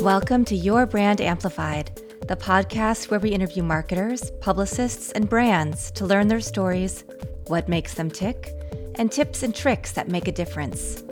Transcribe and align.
Welcome 0.00 0.46
to 0.46 0.56
Your 0.56 0.86
Brand 0.86 1.20
Amplified, 1.20 1.94
the 2.26 2.34
podcast 2.34 3.10
where 3.10 3.20
we 3.20 3.32
interview 3.32 3.62
marketers, 3.62 4.30
publicists, 4.40 5.12
and 5.12 5.28
brands 5.28 5.90
to 5.90 6.06
learn 6.06 6.26
their 6.26 6.40
stories, 6.40 7.04
what 7.48 7.68
makes 7.68 7.92
them 7.92 8.10
tick, 8.10 8.48
and 8.94 9.12
tips 9.12 9.42
and 9.42 9.54
tricks 9.54 9.92
that 9.92 10.08
make 10.08 10.26
a 10.26 10.32
difference. 10.32 11.02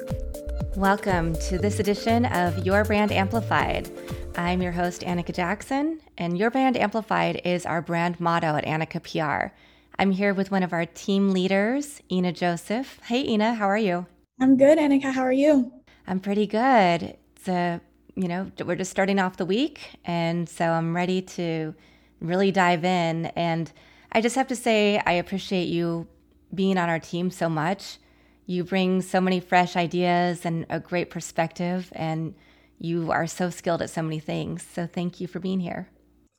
Welcome 0.75 1.35
to 1.35 1.59
this 1.59 1.81
edition 1.81 2.25
of 2.25 2.65
Your 2.65 2.83
Brand 2.83 3.13
Amplified. 3.13 3.91
I'm 4.39 4.63
your 4.63 4.73
host, 4.73 5.03
Annika 5.03 5.35
Jackson, 5.35 6.01
and 6.17 6.39
Your 6.39 6.51
Brand 6.51 6.79
Amplified 6.79 7.43
is 7.45 7.67
our 7.67 7.83
brand 7.83 8.19
motto 8.19 8.57
at 8.57 8.65
Annika 8.65 9.03
PR. 9.03 9.55
I'm 9.99 10.13
here 10.13 10.33
with 10.33 10.51
one 10.51 10.63
of 10.63 10.73
our 10.73 10.87
team 10.87 11.33
leaders, 11.33 12.01
Ina 12.11 12.33
Joseph. 12.33 13.01
Hey, 13.05 13.23
Ina, 13.29 13.53
how 13.53 13.67
are 13.67 13.77
you? 13.77 14.07
I'm 14.41 14.57
good, 14.57 14.79
Annika. 14.79 15.13
How 15.13 15.25
are 15.25 15.31
you? 15.31 15.75
I'm 16.07 16.21
pretty 16.21 16.47
good. 16.47 17.19
It's 17.37 17.49
a, 17.49 17.83
you 18.19 18.27
know, 18.27 18.51
we're 18.65 18.75
just 18.75 18.91
starting 18.91 19.21
off 19.21 19.37
the 19.37 19.47
week, 19.47 20.01
and 20.05 20.49
so 20.49 20.65
I'm 20.65 20.95
ready 20.95 21.23
to 21.23 21.73
really 22.21 22.51
dive 22.51 22.85
in. 22.85 23.27
And 23.37 23.73
I 24.11 24.21
just 24.21 24.35
have 24.35 24.49
to 24.49 24.57
say, 24.57 25.01
I 25.07 25.13
appreciate 25.13 25.69
you 25.69 26.09
being 26.53 26.79
on 26.79 26.89
our 26.89 26.99
team 26.99 27.31
so 27.31 27.49
much. 27.49 27.99
You 28.47 28.65
bring 28.65 29.03
so 29.03 29.21
many 29.21 29.39
fresh 29.39 29.77
ideas 29.77 30.45
and 30.45 30.67
a 30.69 30.81
great 30.81 31.11
perspective, 31.11 31.93
and 31.95 32.35
you 32.79 33.13
are 33.13 33.27
so 33.27 33.51
skilled 33.51 33.83
at 33.83 33.91
so 33.91 34.03
many 34.03 34.19
things. 34.19 34.67
So 34.75 34.87
thank 34.87 35.21
you 35.21 35.29
for 35.29 35.39
being 35.39 35.61
here. 35.61 35.89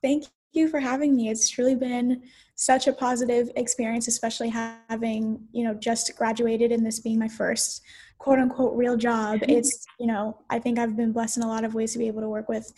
Thank 0.04 0.26
you 0.52 0.68
for 0.68 0.80
having 0.80 1.16
me. 1.16 1.30
It's 1.30 1.48
truly 1.48 1.76
been 1.76 2.24
such 2.56 2.88
a 2.88 2.94
positive 2.94 3.50
experience, 3.56 4.10
especially 4.10 4.50
having, 4.50 5.48
you 5.54 5.64
know, 5.64 5.74
just 5.76 6.18
graduated 6.18 6.74
and 6.74 6.86
this 6.86 7.00
being 7.00 7.20
my 7.20 7.30
first 7.30 7.82
quote 8.20 8.40
unquote 8.40 8.76
real 8.76 8.96
job. 8.96 9.40
Mm-hmm. 9.40 9.50
It's, 9.50 9.86
you 10.00 10.08
know, 10.08 10.38
I 10.50 10.60
think 10.60 10.78
I've 10.78 10.96
been 10.96 11.12
blessed 11.12 11.38
in 11.38 11.44
a 11.44 11.48
lot 11.48 11.64
of 11.64 11.74
ways 11.74 11.94
to 11.94 12.00
be 12.00 12.08
able 12.08 12.22
to 12.22 12.30
work 12.30 12.48
with 12.48 12.72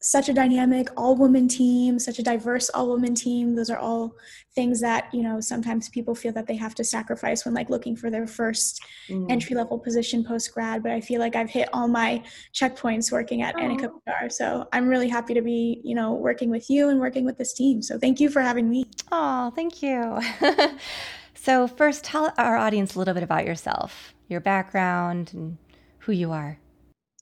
such 0.00 0.28
a 0.28 0.32
dynamic 0.32 0.88
all 0.96 1.16
woman 1.16 1.48
team, 1.48 1.98
such 1.98 2.20
a 2.20 2.22
diverse 2.22 2.68
all 2.70 2.86
woman 2.86 3.12
team. 3.12 3.56
Those 3.56 3.70
are 3.70 3.78
all 3.78 4.14
things 4.54 4.80
that, 4.80 5.08
you 5.12 5.20
know, 5.20 5.40
sometimes 5.40 5.88
people 5.88 6.14
feel 6.14 6.32
that 6.32 6.46
they 6.46 6.54
have 6.54 6.76
to 6.76 6.84
sacrifice 6.84 7.44
when 7.44 7.54
like 7.54 7.70
looking 7.70 7.96
for 7.96 8.08
their 8.08 8.26
first 8.26 8.80
mm. 9.08 9.28
entry 9.28 9.56
level 9.56 9.78
position 9.80 10.24
post 10.24 10.54
grad. 10.54 10.82
But 10.82 10.92
I 10.92 11.00
feel 11.00 11.18
like 11.18 11.34
I've 11.34 11.50
hit 11.50 11.68
all 11.72 11.88
my 11.88 12.22
checkpoints 12.54 13.10
working 13.10 13.42
at 13.42 13.56
oh. 13.56 13.58
Annika 13.58 13.90
PR. 14.04 14.28
So 14.28 14.68
I'm 14.72 14.86
really 14.86 15.08
happy 15.08 15.34
to 15.34 15.42
be, 15.42 15.80
you 15.82 15.96
know, 15.96 16.12
working 16.12 16.50
with 16.50 16.70
you 16.70 16.88
and 16.88 17.00
working 17.00 17.24
with 17.24 17.36
this 17.36 17.52
team. 17.52 17.82
So 17.82 17.98
thank 17.98 18.20
you 18.20 18.30
for 18.30 18.42
having 18.42 18.70
me. 18.70 18.86
Oh, 19.10 19.50
thank 19.56 19.82
you. 19.82 20.20
so 21.46 21.68
first 21.68 22.02
tell 22.02 22.32
our 22.38 22.56
audience 22.56 22.96
a 22.96 22.98
little 22.98 23.14
bit 23.14 23.22
about 23.22 23.46
yourself, 23.46 24.14
your 24.26 24.40
background 24.40 25.30
and 25.32 25.56
who 26.00 26.10
you 26.10 26.32
are. 26.32 26.58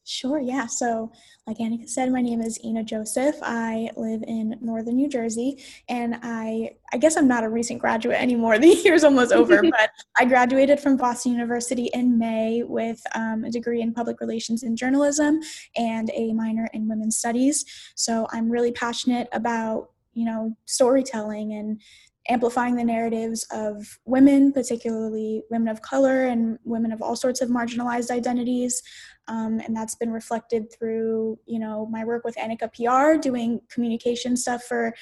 Sure, 0.06 0.38
yeah. 0.38 0.64
So, 0.64 1.12
like 1.46 1.58
Annika 1.58 1.86
said, 1.86 2.10
my 2.10 2.22
name 2.22 2.40
is 2.40 2.58
Ina 2.64 2.84
Joseph. 2.84 3.36
I 3.42 3.90
live 3.96 4.22
in 4.26 4.56
northern 4.62 4.96
New 4.96 5.10
Jersey, 5.10 5.62
and 5.90 6.18
I 6.22 6.70
I 6.90 6.96
guess 6.96 7.16
I'm 7.16 7.28
not 7.28 7.44
a 7.44 7.50
recent 7.50 7.80
graduate 7.80 8.18
anymore. 8.18 8.58
The 8.64 8.68
year's 8.68 9.04
almost 9.04 9.32
over, 9.32 9.60
but 9.70 9.90
I 10.18 10.24
graduated 10.24 10.80
from 10.80 10.96
Boston 10.96 11.32
University 11.32 11.90
in 11.92 12.18
May 12.18 12.62
with 12.62 13.02
um, 13.14 13.44
a 13.44 13.50
degree 13.50 13.82
in 13.82 13.92
public 13.92 14.20
relations 14.22 14.62
and 14.62 14.74
journalism 14.74 15.40
and 15.76 16.10
a 16.14 16.32
minor 16.32 16.70
in 16.72 16.88
women's 16.88 17.18
studies. 17.18 17.66
So 17.94 18.26
I'm 18.30 18.48
really 18.48 18.72
passionate 18.72 19.28
about 19.32 19.90
you 20.14 20.24
know 20.24 20.56
storytelling 20.64 21.52
and 21.52 21.80
amplifying 22.28 22.74
the 22.76 22.84
narratives 22.84 23.46
of 23.50 23.98
women, 24.06 24.52
particularly 24.52 25.42
women 25.50 25.68
of 25.68 25.82
color 25.82 26.24
and 26.24 26.58
women 26.64 26.92
of 26.92 27.02
all 27.02 27.16
sorts 27.16 27.40
of 27.40 27.50
marginalized 27.50 28.10
identities. 28.10 28.82
Um, 29.28 29.60
and 29.60 29.76
that's 29.76 29.94
been 29.94 30.12
reflected 30.12 30.72
through, 30.72 31.38
you 31.46 31.58
know, 31.58 31.86
my 31.86 32.04
work 32.04 32.24
with 32.24 32.36
Annika 32.36 32.68
PR, 32.72 33.20
doing 33.20 33.60
communication 33.70 34.36
stuff 34.36 34.64
for 34.64 34.94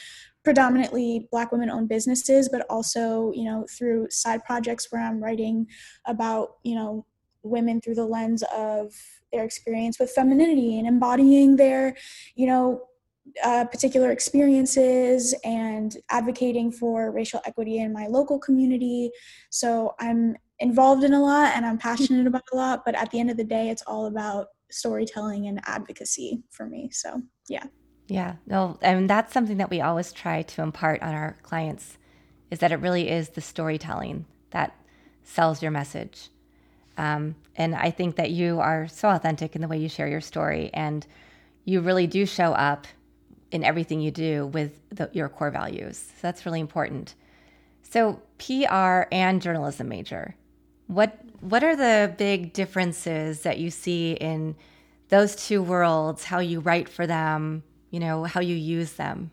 predominantly 0.44 1.28
Black 1.30 1.52
women-owned 1.52 1.88
businesses, 1.88 2.48
but 2.48 2.66
also, 2.68 3.32
you 3.32 3.44
know, 3.44 3.66
through 3.70 4.08
side 4.10 4.42
projects 4.44 4.88
where 4.90 5.02
I'm 5.02 5.22
writing 5.22 5.66
about, 6.06 6.56
you 6.64 6.74
know, 6.74 7.06
women 7.44 7.80
through 7.80 7.96
the 7.96 8.04
lens 8.04 8.42
of 8.54 8.92
their 9.32 9.44
experience 9.44 9.98
with 9.98 10.10
femininity 10.10 10.78
and 10.78 10.86
embodying 10.86 11.56
their, 11.56 11.96
you 12.34 12.46
know, 12.46 12.82
uh, 13.44 13.64
particular 13.66 14.10
experiences 14.10 15.34
and 15.44 15.96
advocating 16.10 16.72
for 16.72 17.10
racial 17.10 17.40
equity 17.44 17.78
in 17.78 17.92
my 17.92 18.06
local 18.06 18.38
community. 18.38 19.10
So 19.50 19.94
I'm 20.00 20.36
involved 20.58 21.04
in 21.04 21.12
a 21.12 21.20
lot 21.20 21.52
and 21.54 21.64
I'm 21.64 21.78
passionate 21.78 22.26
about 22.26 22.42
a 22.52 22.56
lot, 22.56 22.82
but 22.84 22.94
at 22.94 23.10
the 23.10 23.20
end 23.20 23.30
of 23.30 23.36
the 23.36 23.44
day, 23.44 23.70
it's 23.70 23.82
all 23.82 24.06
about 24.06 24.48
storytelling 24.70 25.46
and 25.46 25.60
advocacy 25.66 26.42
for 26.50 26.66
me. 26.66 26.90
So, 26.92 27.22
yeah. 27.48 27.64
Yeah, 28.08 28.36
no, 28.46 28.78
and 28.82 29.08
that's 29.08 29.32
something 29.32 29.58
that 29.58 29.70
we 29.70 29.80
always 29.80 30.12
try 30.12 30.42
to 30.42 30.62
impart 30.62 31.02
on 31.02 31.14
our 31.14 31.36
clients 31.42 31.98
is 32.50 32.58
that 32.58 32.72
it 32.72 32.76
really 32.76 33.08
is 33.08 33.30
the 33.30 33.40
storytelling 33.40 34.26
that 34.50 34.76
sells 35.22 35.62
your 35.62 35.70
message. 35.70 36.28
Um, 36.98 37.36
and 37.56 37.74
I 37.74 37.90
think 37.90 38.16
that 38.16 38.30
you 38.30 38.60
are 38.60 38.86
so 38.88 39.08
authentic 39.08 39.54
in 39.54 39.62
the 39.62 39.68
way 39.68 39.78
you 39.78 39.88
share 39.88 40.08
your 40.08 40.20
story, 40.20 40.70
and 40.74 41.06
you 41.64 41.80
really 41.80 42.06
do 42.06 42.26
show 42.26 42.52
up 42.52 42.86
in 43.52 43.62
everything 43.62 44.00
you 44.00 44.10
do 44.10 44.46
with 44.46 44.80
the, 44.88 45.08
your 45.12 45.28
core 45.28 45.50
values. 45.50 45.98
So 45.98 46.14
that's 46.22 46.44
really 46.44 46.60
important. 46.60 47.14
So 47.82 48.20
PR 48.38 49.04
and 49.12 49.40
journalism 49.40 49.88
major. 49.88 50.34
What 50.86 51.18
what 51.40 51.62
are 51.62 51.76
the 51.76 52.14
big 52.16 52.52
differences 52.52 53.42
that 53.42 53.58
you 53.58 53.70
see 53.70 54.12
in 54.12 54.56
those 55.08 55.36
two 55.36 55.62
worlds? 55.62 56.24
How 56.24 56.38
you 56.38 56.60
write 56.60 56.88
for 56.88 57.06
them, 57.06 57.62
you 57.90 58.00
know, 58.00 58.24
how 58.24 58.40
you 58.40 58.56
use 58.56 58.94
them. 58.94 59.30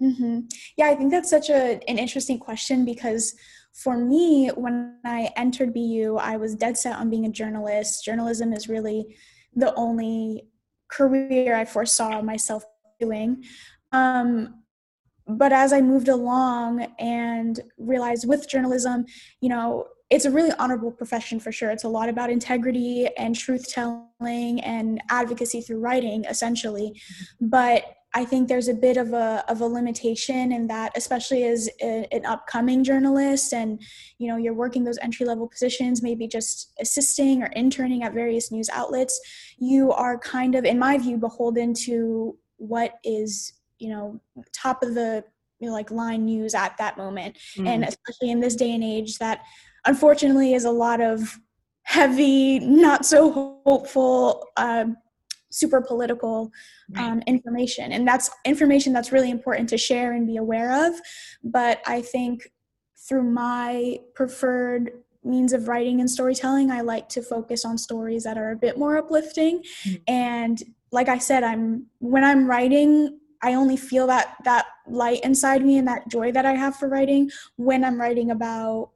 Mm-hmm. 0.00 0.40
Yeah, 0.76 0.86
I 0.86 0.94
think 0.94 1.10
that's 1.10 1.30
such 1.30 1.48
a 1.48 1.80
an 1.88 1.98
interesting 1.98 2.38
question 2.38 2.84
because 2.84 3.34
for 3.72 3.96
me, 3.96 4.48
when 4.48 4.96
I 5.04 5.30
entered 5.36 5.74
BU, 5.74 6.16
I 6.20 6.36
was 6.36 6.54
dead 6.54 6.78
set 6.78 6.96
on 6.96 7.10
being 7.10 7.26
a 7.26 7.30
journalist. 7.30 8.04
Journalism 8.04 8.52
is 8.52 8.68
really 8.68 9.16
the 9.54 9.74
only 9.74 10.48
career 10.88 11.56
I 11.56 11.64
foresaw 11.64 12.22
myself 12.22 12.64
doing. 12.98 13.44
Um, 13.92 14.62
but 15.26 15.52
as 15.52 15.72
I 15.72 15.80
moved 15.80 16.08
along 16.08 16.86
and 16.98 17.58
realized 17.78 18.28
with 18.28 18.48
journalism, 18.48 19.06
you 19.40 19.48
know, 19.48 19.86
it's 20.08 20.24
a 20.24 20.30
really 20.30 20.52
honorable 20.58 20.92
profession 20.92 21.40
for 21.40 21.50
sure. 21.50 21.70
It's 21.70 21.82
a 21.82 21.88
lot 21.88 22.08
about 22.08 22.30
integrity 22.30 23.08
and 23.18 23.34
truth 23.34 23.68
telling 23.68 24.60
and 24.60 25.02
advocacy 25.10 25.62
through 25.62 25.80
writing, 25.80 26.24
essentially. 26.26 26.90
Mm-hmm. 26.92 27.48
But 27.48 27.84
I 28.14 28.24
think 28.24 28.48
there's 28.48 28.68
a 28.68 28.74
bit 28.74 28.96
of 28.96 29.12
a 29.12 29.44
of 29.48 29.60
a 29.60 29.66
limitation 29.66 30.50
in 30.50 30.68
that, 30.68 30.92
especially 30.96 31.44
as 31.44 31.68
a, 31.82 32.06
an 32.12 32.24
upcoming 32.24 32.82
journalist, 32.82 33.52
and 33.52 33.82
you 34.18 34.26
know 34.26 34.38
you're 34.38 34.54
working 34.54 34.84
those 34.84 34.96
entry 35.02 35.26
level 35.26 35.46
positions, 35.46 36.02
maybe 36.02 36.26
just 36.26 36.72
assisting 36.80 37.42
or 37.42 37.46
interning 37.48 38.04
at 38.04 38.14
various 38.14 38.50
news 38.50 38.70
outlets. 38.72 39.20
You 39.58 39.92
are 39.92 40.18
kind 40.18 40.54
of, 40.54 40.64
in 40.64 40.78
my 40.78 40.96
view, 40.96 41.18
beholden 41.18 41.74
to 41.84 42.38
what 42.56 42.94
is 43.04 43.52
you 43.78 43.88
know 43.88 44.20
top 44.52 44.82
of 44.82 44.94
the 44.94 45.24
you 45.58 45.68
know, 45.68 45.72
like 45.72 45.90
line 45.90 46.26
news 46.26 46.54
at 46.54 46.76
that 46.78 46.98
moment. 46.98 47.38
Mm. 47.56 47.66
and 47.66 47.84
especially 47.84 48.30
in 48.30 48.40
this 48.40 48.56
day 48.56 48.72
and 48.72 48.84
age 48.84 49.18
that 49.18 49.40
unfortunately 49.86 50.54
is 50.54 50.64
a 50.64 50.70
lot 50.70 51.00
of 51.00 51.38
heavy 51.84 52.58
not 52.58 53.06
so 53.06 53.60
hopeful 53.64 54.46
uh, 54.56 54.86
super 55.50 55.80
political 55.80 56.50
um, 56.96 57.22
information. 57.26 57.92
And 57.92 58.06
that's 58.06 58.28
information 58.44 58.92
that's 58.92 59.12
really 59.12 59.30
important 59.30 59.70
to 59.70 59.78
share 59.78 60.12
and 60.12 60.26
be 60.26 60.36
aware 60.36 60.86
of. 60.86 60.94
But 61.42 61.80
i 61.86 62.02
think 62.02 62.50
through 63.08 63.22
my 63.22 63.98
preferred 64.14 64.90
means 65.26 65.52
of 65.52 65.68
writing 65.68 66.00
and 66.00 66.10
storytelling 66.10 66.70
i 66.70 66.80
like 66.80 67.08
to 67.08 67.22
focus 67.22 67.64
on 67.64 67.76
stories 67.76 68.24
that 68.24 68.38
are 68.38 68.52
a 68.52 68.56
bit 68.56 68.78
more 68.78 68.96
uplifting 68.96 69.62
mm-hmm. 69.84 69.96
and 70.06 70.62
like 70.92 71.08
i 71.08 71.18
said 71.18 71.42
i'm 71.42 71.86
when 71.98 72.24
i'm 72.24 72.48
writing 72.48 73.18
i 73.42 73.54
only 73.54 73.76
feel 73.76 74.06
that 74.06 74.36
that 74.44 74.66
light 74.86 75.20
inside 75.24 75.64
me 75.64 75.78
and 75.78 75.88
that 75.88 76.06
joy 76.08 76.30
that 76.30 76.46
i 76.46 76.52
have 76.52 76.76
for 76.76 76.88
writing 76.88 77.30
when 77.56 77.84
i'm 77.84 78.00
writing 78.00 78.30
about 78.30 78.90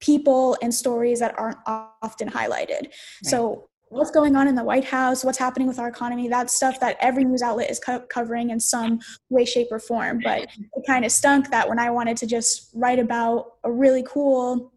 people 0.00 0.56
and 0.62 0.74
stories 0.74 1.20
that 1.20 1.34
aren't 1.38 1.58
often 1.66 2.28
highlighted 2.28 2.82
right. 2.82 2.92
so 3.22 3.68
what's 3.88 4.10
going 4.10 4.34
on 4.34 4.48
in 4.48 4.54
the 4.54 4.64
white 4.64 4.84
house 4.84 5.24
what's 5.24 5.38
happening 5.38 5.68
with 5.68 5.78
our 5.78 5.88
economy 5.88 6.28
that 6.28 6.50
stuff 6.50 6.80
that 6.80 6.96
every 7.00 7.24
news 7.24 7.42
outlet 7.42 7.70
is 7.70 7.78
co- 7.78 8.00
covering 8.00 8.50
in 8.50 8.58
some 8.58 8.98
way 9.30 9.44
shape 9.44 9.68
or 9.70 9.78
form 9.78 10.20
but 10.22 10.42
it 10.42 10.84
kind 10.86 11.04
of 11.04 11.12
stunk 11.12 11.50
that 11.50 11.68
when 11.68 11.78
i 11.78 11.90
wanted 11.90 12.16
to 12.16 12.26
just 12.26 12.70
write 12.74 12.98
about 12.98 13.52
a 13.64 13.70
really 13.70 14.04
cool 14.06 14.72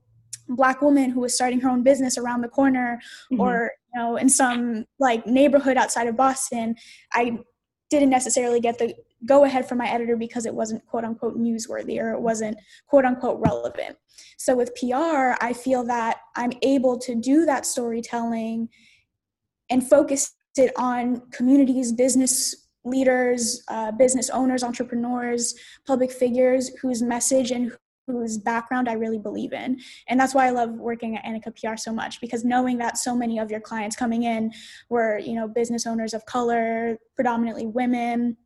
black 0.49 0.81
woman 0.81 1.09
who 1.09 1.21
was 1.21 1.35
starting 1.35 1.59
her 1.59 1.69
own 1.69 1.83
business 1.83 2.17
around 2.17 2.41
the 2.41 2.47
corner 2.47 2.99
mm-hmm. 3.31 3.41
or 3.41 3.71
you 3.93 3.99
know 3.99 4.15
in 4.17 4.29
some 4.29 4.85
like 4.99 5.25
neighborhood 5.25 5.77
outside 5.77 6.07
of 6.07 6.15
boston 6.15 6.75
i 7.13 7.37
didn't 7.89 8.09
necessarily 8.09 8.59
get 8.59 8.77
the 8.77 8.93
go 9.25 9.45
ahead 9.45 9.67
from 9.67 9.77
my 9.77 9.89
editor 9.89 10.15
because 10.15 10.45
it 10.45 10.53
wasn't 10.53 10.85
quote 10.85 11.03
unquote 11.03 11.37
newsworthy 11.37 11.99
or 11.99 12.13
it 12.13 12.21
wasn't 12.21 12.57
quote 12.87 13.05
unquote 13.05 13.39
relevant 13.39 13.97
so 14.37 14.55
with 14.55 14.73
pr 14.75 15.35
i 15.41 15.53
feel 15.53 15.83
that 15.83 16.17
i'm 16.35 16.51
able 16.61 16.97
to 16.97 17.15
do 17.15 17.45
that 17.45 17.65
storytelling 17.65 18.69
and 19.69 19.87
focus 19.87 20.33
it 20.57 20.71
on 20.77 21.21
communities, 21.31 21.91
business 21.91 22.67
leaders, 22.83 23.63
uh, 23.67 23.91
business 23.91 24.29
owners, 24.29 24.63
entrepreneurs, 24.63 25.55
public 25.85 26.11
figures 26.11 26.71
whose 26.81 27.01
message 27.01 27.51
and 27.51 27.71
whose 28.07 28.37
background 28.37 28.87
I 28.89 28.93
really 28.93 29.19
believe 29.19 29.53
in. 29.53 29.79
And 30.07 30.19
that's 30.19 30.33
why 30.33 30.47
I 30.47 30.51
love 30.51 30.71
working 30.71 31.17
at 31.17 31.25
Annika 31.25 31.53
PR 31.53 31.75
so 31.75 31.91
much 31.91 32.21
because 32.21 32.45
knowing 32.45 32.77
that 32.77 32.97
so 32.97 33.13
many 33.13 33.37
of 33.37 33.51
your 33.51 33.59
clients 33.59 33.95
coming 33.95 34.23
in 34.23 34.51
were, 34.89 35.19
you 35.19 35.33
know, 35.33 35.47
business 35.47 35.85
owners 35.85 36.13
of 36.13 36.25
color, 36.25 36.97
predominantly 37.15 37.67
women. 37.67 38.37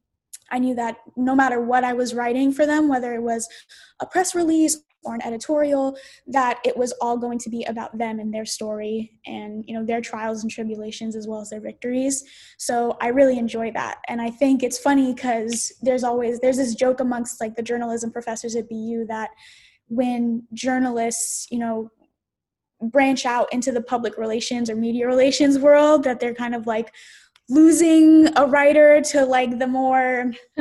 I 0.49 0.59
knew 0.59 0.75
that 0.75 0.97
no 1.15 1.35
matter 1.35 1.61
what 1.61 1.83
I 1.83 1.93
was 1.93 2.13
writing 2.13 2.51
for 2.51 2.65
them, 2.65 2.89
whether 2.89 3.13
it 3.13 3.21
was 3.21 3.47
a 4.01 4.05
press 4.05 4.35
release 4.35 4.77
or 5.03 5.15
an 5.15 5.21
editorial 5.23 5.97
that 6.27 6.59
it 6.63 6.75
was 6.75 6.91
all 7.01 7.17
going 7.17 7.39
to 7.39 7.49
be 7.49 7.63
about 7.65 7.97
them 7.97 8.19
and 8.19 8.33
their 8.33 8.45
story 8.45 9.11
and 9.25 9.63
you 9.67 9.73
know 9.73 9.85
their 9.85 10.01
trials 10.01 10.43
and 10.43 10.51
tribulations 10.51 11.15
as 11.15 11.27
well 11.27 11.41
as 11.41 11.49
their 11.49 11.61
victories. 11.61 12.23
So 12.57 12.97
i 13.01 13.07
really 13.07 13.37
enjoy 13.37 13.71
that. 13.71 13.99
And 14.07 14.21
i 14.21 14.29
think 14.29 14.63
it's 14.63 14.79
funny 14.79 15.13
because 15.13 15.73
there's 15.81 16.03
always 16.03 16.39
there's 16.39 16.57
this 16.57 16.75
joke 16.75 16.99
amongst 16.99 17.41
like 17.41 17.55
the 17.55 17.63
journalism 17.63 18.11
professors 18.11 18.55
at 18.55 18.69
bu 18.69 19.05
that 19.07 19.29
when 19.87 20.43
journalists 20.53 21.47
you 21.51 21.59
know 21.59 21.89
branch 22.81 23.25
out 23.25 23.51
into 23.53 23.71
the 23.71 23.81
public 23.81 24.17
relations 24.17 24.69
or 24.69 24.75
media 24.75 25.05
relations 25.05 25.59
world 25.59 26.03
that 26.03 26.19
they're 26.19 26.33
kind 26.33 26.55
of 26.55 26.65
like 26.65 26.91
losing 27.51 28.29
a 28.37 28.45
writer 28.45 29.01
to 29.01 29.25
like 29.25 29.59
the 29.59 29.67
more 29.67 30.31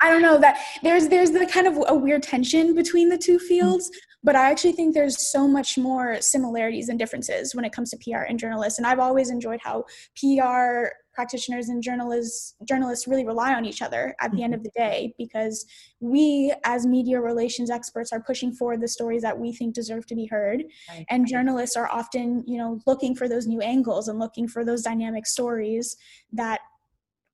i 0.00 0.08
don't 0.08 0.22
know 0.22 0.38
that 0.38 0.64
there's 0.82 1.08
there's 1.08 1.32
the 1.32 1.44
kind 1.46 1.66
of 1.66 1.76
a 1.88 1.94
weird 1.94 2.22
tension 2.22 2.72
between 2.74 3.08
the 3.08 3.18
two 3.18 3.38
fields 3.38 3.90
but 4.22 4.36
i 4.36 4.50
actually 4.50 4.72
think 4.72 4.94
there's 4.94 5.30
so 5.30 5.46
much 5.46 5.78
more 5.78 6.20
similarities 6.20 6.88
and 6.88 6.98
differences 6.98 7.54
when 7.54 7.64
it 7.64 7.72
comes 7.72 7.90
to 7.90 7.96
pr 7.98 8.18
and 8.18 8.38
journalists 8.38 8.78
and 8.78 8.86
i've 8.86 8.98
always 8.98 9.30
enjoyed 9.30 9.60
how 9.62 9.84
pr 10.16 10.88
practitioners 11.12 11.68
and 11.68 11.82
journalists 11.82 12.54
journalists 12.64 13.06
really 13.08 13.26
rely 13.26 13.52
on 13.54 13.64
each 13.64 13.82
other 13.82 14.14
at 14.20 14.30
the 14.30 14.36
mm-hmm. 14.36 14.44
end 14.44 14.54
of 14.54 14.62
the 14.62 14.70
day 14.76 15.12
because 15.18 15.66
we 16.00 16.52
as 16.64 16.86
media 16.86 17.20
relations 17.20 17.70
experts 17.70 18.12
are 18.12 18.20
pushing 18.20 18.52
forward 18.52 18.80
the 18.80 18.88
stories 18.88 19.22
that 19.22 19.38
we 19.38 19.52
think 19.52 19.74
deserve 19.74 20.06
to 20.06 20.14
be 20.14 20.26
heard 20.26 20.62
right. 20.88 21.04
and 21.10 21.26
journalists 21.26 21.76
are 21.76 21.90
often 21.90 22.44
you 22.46 22.56
know 22.56 22.80
looking 22.86 23.14
for 23.14 23.28
those 23.28 23.46
new 23.46 23.60
angles 23.60 24.08
and 24.08 24.18
looking 24.18 24.46
for 24.46 24.64
those 24.64 24.82
dynamic 24.82 25.26
stories 25.26 25.96
that 26.32 26.60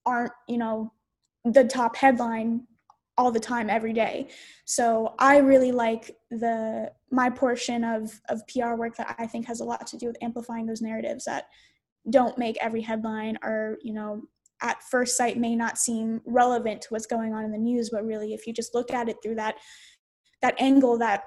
aren't 0.05 0.33
you 0.49 0.59
know 0.59 0.93
the 1.45 1.65
top 1.65 1.97
headline 1.97 2.67
all 3.19 3.31
the 3.31 3.41
time 3.41 3.71
every 3.71 3.93
day 3.93 4.29
so 4.65 5.15
i 5.19 5.39
really 5.39 5.73
like 5.73 6.17
the 6.31 6.91
my 7.11 7.31
portion 7.31 7.83
of 7.83 8.21
of 8.29 8.47
pr 8.47 8.75
work 8.75 8.97
that 8.97 9.15
i 9.19 9.27
think 9.27 9.47
has 9.47 9.61
a 9.61 9.65
lot 9.65 9.87
to 9.87 9.97
do 9.97 10.07
with 10.07 10.17
amplifying 10.23 10.67
those 10.67 10.83
narratives 10.83 11.25
that 11.25 11.47
don't 12.11 12.39
make 12.39 12.57
every 12.61 12.81
headline 12.81 13.39
or 13.43 13.79
you 13.83 13.93
know 13.93 14.23
at 14.63 14.83
first 14.83 15.17
sight 15.17 15.37
may 15.39 15.55
not 15.55 15.77
seem 15.77 16.21
relevant 16.25 16.81
to 16.81 16.89
what's 16.91 17.07
going 17.07 17.35
on 17.35 17.45
in 17.45 17.53
the 17.53 17.59
news 17.59 17.91
but 17.91 18.05
really 18.05 18.33
if 18.33 18.47
you 18.47 18.53
just 18.53 18.75
look 18.75 18.93
at 18.93 19.09
it 19.09 19.17
through 19.23 19.35
that 19.35 19.57
that 20.43 20.55
angle 20.59 20.99
that 20.99 21.25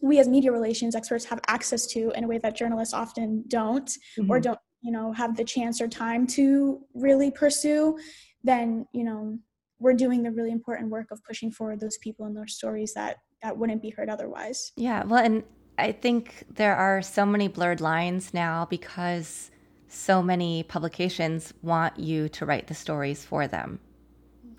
we 0.00 0.18
as 0.18 0.28
media 0.28 0.50
relations 0.50 0.94
experts 0.96 1.24
have 1.24 1.40
access 1.46 1.86
to 1.86 2.10
in 2.16 2.24
a 2.24 2.26
way 2.26 2.38
that 2.38 2.56
journalists 2.56 2.94
often 2.94 3.44
don't 3.48 3.86
mm-hmm. 4.18 4.30
or 4.30 4.40
don't 4.40 4.58
you 4.82 4.90
know 4.90 5.12
have 5.12 5.36
the 5.36 5.44
chance 5.44 5.80
or 5.80 5.88
time 5.88 6.26
to 6.26 6.80
really 6.94 7.30
pursue 7.30 7.96
then 8.42 8.86
you 8.92 9.04
know 9.04 9.38
we're 9.82 9.92
doing 9.94 10.22
the 10.22 10.30
really 10.30 10.50
important 10.50 10.90
work 10.90 11.10
of 11.10 11.22
pushing 11.24 11.50
forward 11.50 11.80
those 11.80 11.98
people 11.98 12.26
and 12.26 12.36
those 12.36 12.54
stories 12.54 12.94
that 12.94 13.18
that 13.42 13.56
wouldn't 13.56 13.82
be 13.82 13.90
heard 13.90 14.08
otherwise 14.08 14.72
yeah 14.76 15.04
well 15.04 15.24
and 15.24 15.42
i 15.78 15.90
think 15.90 16.44
there 16.48 16.76
are 16.76 17.02
so 17.02 17.26
many 17.26 17.48
blurred 17.48 17.80
lines 17.80 18.32
now 18.32 18.66
because 18.70 19.50
so 19.92 20.22
many 20.22 20.62
publications 20.62 21.52
want 21.60 21.98
you 21.98 22.28
to 22.30 22.46
write 22.46 22.66
the 22.66 22.74
stories 22.74 23.24
for 23.24 23.46
them. 23.46 23.78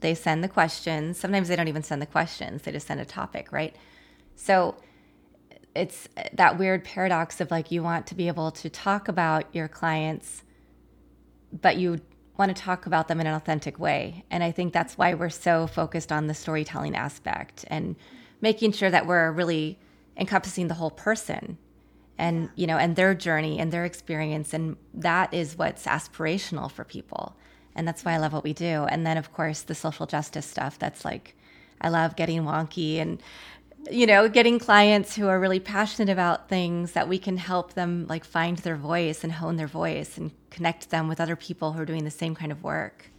They 0.01 0.13
send 0.13 0.43
the 0.43 0.47
questions. 0.47 1.17
Sometimes 1.17 1.47
they 1.47 1.55
don't 1.55 1.67
even 1.67 1.81
send 1.81 2.01
the 2.01 2.07
questions, 2.07 2.61
they 2.61 2.71
just 2.71 2.87
send 2.87 3.01
a 3.01 3.05
topic, 3.05 3.51
right? 3.51 3.75
So 4.35 4.75
it's 5.75 6.07
that 6.33 6.59
weird 6.59 6.83
paradox 6.83 7.41
of 7.41 7.49
like 7.49 7.71
you 7.71 7.81
want 7.81 8.05
to 8.07 8.15
be 8.15 8.27
able 8.27 8.51
to 8.51 8.69
talk 8.69 9.07
about 9.07 9.45
your 9.55 9.67
clients, 9.67 10.43
but 11.51 11.77
you 11.77 11.99
want 12.37 12.55
to 12.55 12.61
talk 12.61 12.85
about 12.85 13.07
them 13.07 13.19
in 13.21 13.27
an 13.27 13.35
authentic 13.35 13.79
way. 13.79 14.25
And 14.31 14.43
I 14.43 14.51
think 14.51 14.73
that's 14.73 14.97
why 14.97 15.13
we're 15.13 15.29
so 15.29 15.67
focused 15.67 16.11
on 16.11 16.27
the 16.27 16.33
storytelling 16.33 16.95
aspect 16.95 17.65
and 17.67 17.95
making 18.41 18.71
sure 18.71 18.89
that 18.89 19.05
we're 19.05 19.31
really 19.31 19.77
encompassing 20.17 20.67
the 20.67 20.73
whole 20.75 20.91
person 20.91 21.57
and 22.19 22.49
you 22.55 22.67
know 22.67 22.77
and 22.77 22.95
their 22.95 23.15
journey 23.15 23.59
and 23.59 23.71
their 23.71 23.85
experience. 23.85 24.53
And 24.53 24.77
that 24.93 25.33
is 25.33 25.57
what's 25.57 25.85
aspirational 25.85 26.71
for 26.71 26.83
people. 26.83 27.35
And 27.75 27.87
that's 27.87 28.05
why 28.05 28.13
i 28.13 28.17
love 28.17 28.33
what 28.33 28.43
we 28.43 28.53
do. 28.53 28.85
And 28.85 29.05
then 29.05 29.17
of 29.17 29.33
course 29.33 29.61
the 29.61 29.75
social 29.75 30.05
justice 30.05 30.45
stuff 30.45 30.77
that's 30.79 31.05
like 31.05 31.35
i 31.81 31.89
love 31.89 32.15
getting 32.15 32.43
wonky 32.43 32.97
and 32.97 33.21
you 33.91 34.07
know 34.07 34.29
getting 34.29 34.59
clients 34.59 35.15
who 35.15 35.27
are 35.27 35.39
really 35.39 35.59
passionate 35.59 36.11
about 36.11 36.49
things 36.49 36.93
that 36.93 37.07
we 37.07 37.17
can 37.17 37.37
help 37.37 37.73
them 37.73 38.05
like 38.07 38.23
find 38.23 38.57
their 38.59 38.75
voice 38.75 39.23
and 39.23 39.33
hone 39.33 39.55
their 39.55 39.67
voice 39.67 40.17
and 40.17 40.31
connect 40.49 40.89
them 40.89 41.07
with 41.07 41.19
other 41.19 41.35
people 41.35 41.73
who 41.73 41.81
are 41.81 41.85
doing 41.85 42.03
the 42.03 42.11
same 42.11 42.35
kind 42.35 42.51
of 42.51 42.63
work 42.63 43.09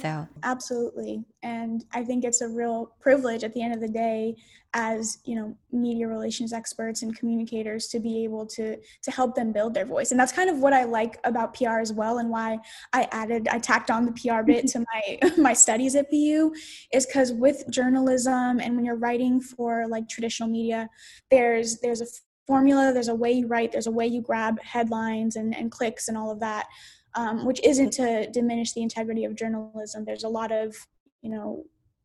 so 0.00 0.26
absolutely. 0.42 1.24
And 1.42 1.84
i 1.92 2.02
think 2.02 2.24
it's 2.24 2.40
a 2.40 2.48
real 2.48 2.92
privilege 3.00 3.44
at 3.44 3.52
the 3.54 3.62
end 3.62 3.74
of 3.74 3.80
the 3.80 3.88
day 3.88 4.36
as 4.74 5.18
you 5.24 5.36
know 5.36 5.56
media 5.72 6.06
relations 6.08 6.52
experts 6.52 7.02
and 7.02 7.16
communicators 7.16 7.86
to 7.86 8.00
be 8.00 8.24
able 8.24 8.44
to 8.44 8.76
to 9.02 9.10
help 9.10 9.34
them 9.34 9.52
build 9.52 9.72
their 9.72 9.86
voice. 9.86 10.10
And 10.10 10.18
that's 10.18 10.32
kind 10.32 10.50
of 10.50 10.58
what 10.58 10.72
i 10.72 10.84
like 10.84 11.18
about 11.24 11.54
pr 11.54 11.78
as 11.78 11.92
well 11.92 12.18
and 12.18 12.28
why 12.28 12.58
i 12.92 13.08
added 13.12 13.48
i 13.48 13.58
tacked 13.58 13.90
on 13.90 14.04
the 14.04 14.12
pr 14.12 14.42
bit 14.42 14.66
to 14.74 14.84
my 14.92 15.18
my 15.38 15.52
studies 15.52 15.94
at 15.94 16.10
bu 16.10 16.52
is 16.92 17.06
because 17.06 17.32
with 17.32 17.64
journalism 17.70 18.60
and 18.60 18.74
when 18.76 18.84
you're 18.84 18.96
writing 18.96 19.40
for 19.40 19.86
like 19.88 20.08
traditional 20.08 20.48
media 20.48 20.88
there's 21.30 21.80
there's 21.80 22.00
a 22.00 22.06
formula 22.46 22.92
there's 22.92 23.08
a 23.08 23.14
way 23.14 23.32
you 23.32 23.46
write 23.46 23.72
there's 23.72 23.86
a 23.86 23.90
way 23.90 24.06
you 24.06 24.20
grab 24.20 24.60
headlines 24.60 25.36
and, 25.36 25.56
and 25.56 25.70
clicks 25.70 26.08
and 26.08 26.16
all 26.16 26.30
of 26.30 26.40
that 26.40 26.66
um, 27.14 27.44
which 27.44 27.60
isn't 27.62 27.92
to 27.94 28.30
diminish 28.30 28.72
the 28.72 28.82
integrity 28.82 29.24
of 29.24 29.36
journalism. 29.36 30.04
There's 30.04 30.24
a 30.24 30.28
lot 30.28 30.52
of, 30.52 30.76
you 31.22 31.30
know, 31.30 31.64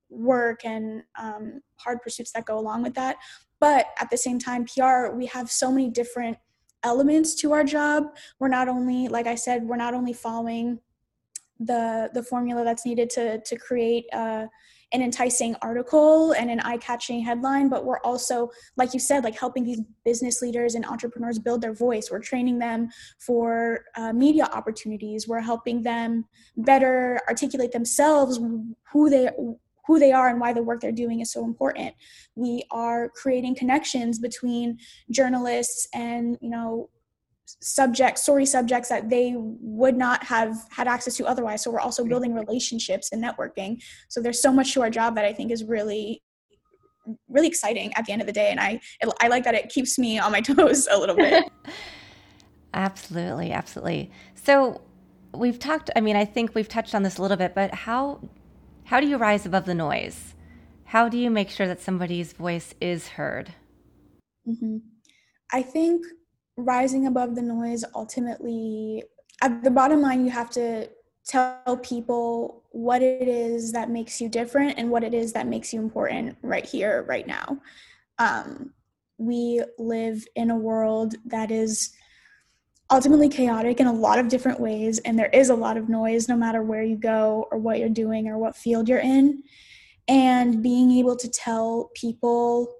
work 0.09 0.65
and 0.65 1.03
um, 1.19 1.61
hard 1.77 2.01
pursuits 2.01 2.31
that 2.33 2.45
go 2.45 2.57
along 2.57 2.83
with 2.83 2.93
that. 2.95 3.17
But 3.59 3.87
at 3.99 4.09
the 4.09 4.17
same 4.17 4.39
time, 4.39 4.65
PR, 4.65 5.11
we 5.11 5.25
have 5.27 5.51
so 5.51 5.71
many 5.71 5.89
different 5.89 6.37
elements 6.83 7.35
to 7.35 7.51
our 7.51 7.63
job. 7.63 8.15
We're 8.39 8.47
not 8.47 8.69
only, 8.69 9.07
like 9.07 9.27
I 9.27 9.35
said, 9.35 9.63
we're 9.63 9.75
not 9.75 9.93
only 9.93 10.13
following 10.13 10.79
the 11.59 12.09
the 12.13 12.23
formula 12.23 12.63
that's 12.63 12.85
needed 12.85 13.09
to 13.09 13.41
to 13.41 13.57
create 13.57 14.05
uh, 14.13 14.45
an 14.91 15.01
enticing 15.01 15.55
article 15.61 16.31
and 16.33 16.49
an 16.49 16.59
eye-catching 16.61 17.21
headline 17.21 17.69
but 17.69 17.85
we're 17.85 17.99
also 17.99 18.49
like 18.77 18.93
you 18.93 18.99
said 18.99 19.23
like 19.23 19.37
helping 19.37 19.63
these 19.63 19.81
business 20.03 20.41
leaders 20.41 20.75
and 20.75 20.85
entrepreneurs 20.85 21.39
build 21.39 21.61
their 21.61 21.73
voice. 21.73 22.09
We're 22.11 22.19
training 22.19 22.59
them 22.59 22.89
for 23.19 23.85
uh, 23.95 24.13
media 24.13 24.45
opportunities. 24.45 25.27
We're 25.27 25.41
helping 25.41 25.83
them 25.83 26.25
better 26.57 27.19
articulate 27.27 27.71
themselves 27.71 28.39
who 28.91 29.09
they 29.09 29.29
who 29.85 29.97
they 29.97 30.11
are 30.11 30.29
and 30.29 30.39
why 30.39 30.53
the 30.53 30.61
work 30.61 30.81
they're 30.81 30.91
doing 30.91 31.19
is 31.19 31.31
so 31.31 31.43
important. 31.43 31.95
We 32.35 32.63
are 32.69 33.09
creating 33.09 33.55
connections 33.55 34.19
between 34.19 34.77
journalists 35.11 35.87
and 35.93 36.37
you 36.41 36.49
know 36.49 36.89
subjects 37.61 38.21
story 38.21 38.45
subjects 38.45 38.89
that 38.89 39.09
they 39.09 39.33
would 39.37 39.97
not 39.97 40.23
have 40.23 40.55
had 40.69 40.87
access 40.87 41.15
to 41.17 41.25
otherwise. 41.25 41.63
So 41.63 41.71
we're 41.71 41.79
also 41.79 42.05
building 42.05 42.33
relationships 42.33 43.09
and 43.11 43.23
networking. 43.23 43.81
So 44.07 44.21
there's 44.21 44.41
so 44.41 44.51
much 44.51 44.73
to 44.73 44.81
our 44.81 44.89
job 44.89 45.15
that 45.15 45.25
i 45.25 45.33
think 45.33 45.51
is 45.51 45.63
really 45.63 46.21
really 47.27 47.47
exciting 47.47 47.91
at 47.95 48.05
the 48.05 48.11
end 48.11 48.21
of 48.21 48.27
the 48.27 48.33
day. 48.33 48.49
And 48.51 48.59
i 48.59 48.79
i 49.21 49.27
like 49.27 49.43
that 49.45 49.55
it 49.55 49.69
keeps 49.69 49.97
me 49.97 50.19
on 50.19 50.31
my 50.31 50.41
toes 50.49 50.87
a 50.91 50.97
little 50.97 51.15
bit. 51.15 51.43
Absolutely 52.73 53.51
absolutely. 53.51 54.11
So 54.35 54.81
we've 55.33 55.59
talked 55.59 55.89
i 55.95 56.01
mean 56.01 56.15
i 56.15 56.25
think 56.25 56.55
we've 56.55 56.67
touched 56.67 56.95
on 56.95 57.03
this 57.03 57.19
a 57.19 57.21
little 57.21 57.37
bit 57.37 57.53
but 57.53 57.71
how 57.73 58.19
how 58.85 58.99
do 58.99 59.07
you 59.07 59.17
rise 59.17 59.45
above 59.45 59.65
the 59.65 59.75
noise? 59.75 60.33
How 60.85 61.09
do 61.09 61.17
you 61.17 61.29
make 61.29 61.51
sure 61.51 61.67
that 61.67 61.79
somebody's 61.79 62.33
voice 62.33 62.73
is 62.81 63.09
heard? 63.09 63.53
Mm-hmm. 64.47 64.77
i 65.53 65.61
think 65.61 66.05
rising 66.59 67.07
above 67.07 67.35
the 67.35 67.41
noise 67.41 67.83
ultimately 67.95 69.03
at 69.41 69.63
the 69.63 69.71
bottom 69.71 70.01
line 70.01 70.25
you 70.25 70.31
have 70.31 70.49
to 70.49 70.89
tell 71.29 71.77
people 71.83 72.63
what 72.71 73.03
it 73.03 73.27
is 73.27 73.71
that 73.71 73.89
makes 73.89 74.19
you 74.19 74.27
different 74.27 74.77
and 74.77 74.89
what 74.89 75.03
it 75.03 75.13
is 75.13 75.31
that 75.33 75.47
makes 75.47 75.71
you 75.71 75.79
important 75.79 76.35
right 76.41 76.65
here 76.65 77.05
right 77.07 77.27
now. 77.27 77.59
Um, 78.17 78.73
we 79.19 79.61
live 79.77 80.25
in 80.35 80.49
a 80.49 80.55
world 80.55 81.15
that 81.25 81.51
is 81.51 81.91
ultimately 82.91 83.29
chaotic 83.29 83.79
in 83.79 83.85
a 83.85 83.93
lot 83.93 84.17
of 84.17 84.27
different 84.27 84.59
ways 84.59 84.97
and 84.99 85.19
there 85.19 85.29
is 85.31 85.49
a 85.49 85.55
lot 85.55 85.77
of 85.77 85.87
noise 85.87 86.27
no 86.27 86.35
matter 86.35 86.63
where 86.63 86.83
you 86.83 86.95
go 86.95 87.47
or 87.51 87.59
what 87.59 87.77
you're 87.77 87.89
doing 87.89 88.27
or 88.27 88.39
what 88.39 88.55
field 88.55 88.89
you're 88.89 88.97
in. 88.97 89.43
And 90.07 90.63
being 90.63 90.89
able 90.93 91.15
to 91.15 91.29
tell 91.29 91.91
people 91.93 92.73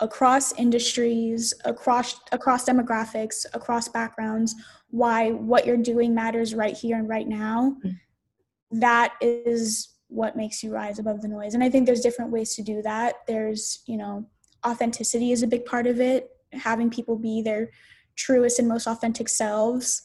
across 0.00 0.52
industries, 0.58 1.54
across 1.64 2.18
across 2.32 2.64
demographics, 2.64 3.44
across 3.54 3.88
backgrounds, 3.88 4.54
why 4.90 5.30
what 5.30 5.66
you're 5.66 5.76
doing 5.76 6.14
matters 6.14 6.54
right 6.54 6.76
here 6.76 6.96
and 6.98 7.08
right 7.08 7.28
now, 7.28 7.76
mm-hmm. 7.84 8.80
that 8.80 9.14
is 9.20 9.96
what 10.08 10.36
makes 10.36 10.62
you 10.62 10.72
rise 10.72 10.98
above 10.98 11.22
the 11.22 11.28
noise. 11.28 11.54
And 11.54 11.62
I 11.62 11.70
think 11.70 11.86
there's 11.86 12.00
different 12.00 12.32
ways 12.32 12.54
to 12.56 12.62
do 12.62 12.82
that. 12.82 13.14
There's, 13.28 13.82
you 13.86 13.96
know, 13.96 14.26
authenticity 14.66 15.32
is 15.32 15.42
a 15.42 15.46
big 15.46 15.64
part 15.64 15.86
of 15.86 16.00
it, 16.00 16.30
having 16.52 16.90
people 16.90 17.16
be 17.16 17.42
their 17.42 17.70
truest 18.16 18.58
and 18.58 18.68
most 18.68 18.86
authentic 18.86 19.28
selves, 19.28 20.02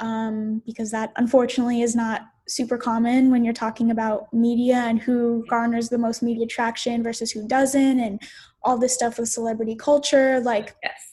um, 0.00 0.60
because 0.66 0.90
that 0.90 1.12
unfortunately 1.16 1.82
is 1.82 1.94
not 1.94 2.22
super 2.46 2.76
common 2.76 3.30
when 3.30 3.44
you're 3.44 3.54
talking 3.54 3.90
about 3.90 4.30
media 4.34 4.76
and 4.76 5.00
who 5.00 5.46
garners 5.48 5.88
the 5.88 5.96
most 5.96 6.22
media 6.22 6.46
traction 6.46 7.02
versus 7.02 7.30
who 7.30 7.46
doesn't, 7.46 8.00
and 8.00 8.20
all 8.64 8.78
this 8.78 8.94
stuff 8.94 9.18
with 9.18 9.28
celebrity 9.28 9.76
culture. 9.76 10.40
Like, 10.40 10.74
yes. 10.82 11.12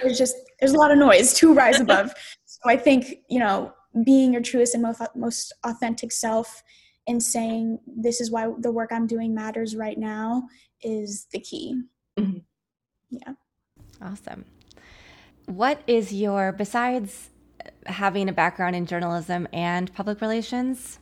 there's 0.00 0.18
just 0.18 0.36
there's 0.60 0.72
a 0.72 0.78
lot 0.78 0.90
of 0.90 0.98
noise 0.98 1.34
to 1.34 1.52
rise 1.52 1.80
above. 1.80 2.14
so 2.44 2.60
I 2.66 2.76
think 2.76 3.16
you 3.28 3.38
know 3.38 3.72
being 4.04 4.32
your 4.32 4.42
truest 4.42 4.74
and 4.74 4.82
most 4.82 5.02
most 5.14 5.52
authentic 5.64 6.12
self 6.12 6.62
and 7.06 7.22
saying 7.22 7.78
this 7.86 8.20
is 8.20 8.30
why 8.30 8.50
the 8.58 8.70
work 8.70 8.90
I'm 8.92 9.06
doing 9.06 9.34
matters 9.34 9.74
right 9.74 9.98
now 9.98 10.48
is 10.82 11.26
the 11.32 11.40
key. 11.40 11.82
Mm-hmm. 12.18 12.38
Yeah. 13.10 13.34
Awesome. 14.00 14.44
What 15.46 15.82
is 15.86 16.12
your, 16.12 16.52
besides 16.52 17.30
having 17.86 18.28
a 18.28 18.32
background 18.32 18.76
in 18.76 18.86
journalism 18.86 19.48
and 19.52 19.92
public 19.92 20.20
relations, 20.20 20.98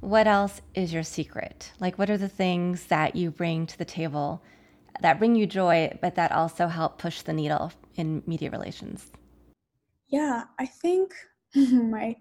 what 0.00 0.26
else 0.26 0.60
is 0.74 0.92
your 0.92 1.02
secret? 1.02 1.72
Like, 1.78 1.98
what 1.98 2.10
are 2.10 2.18
the 2.18 2.28
things 2.28 2.86
that 2.86 3.14
you 3.14 3.30
bring 3.30 3.66
to 3.66 3.78
the 3.78 3.84
table 3.84 4.42
that 5.02 5.18
bring 5.18 5.34
you 5.34 5.46
joy, 5.46 5.96
but 6.00 6.14
that 6.14 6.32
also 6.32 6.66
help 6.66 6.98
push 6.98 7.22
the 7.22 7.32
needle 7.32 7.72
in 7.96 8.22
media 8.26 8.50
relations? 8.50 9.10
Yeah, 10.08 10.44
I 10.58 10.66
think 10.66 11.14
my 11.54 12.16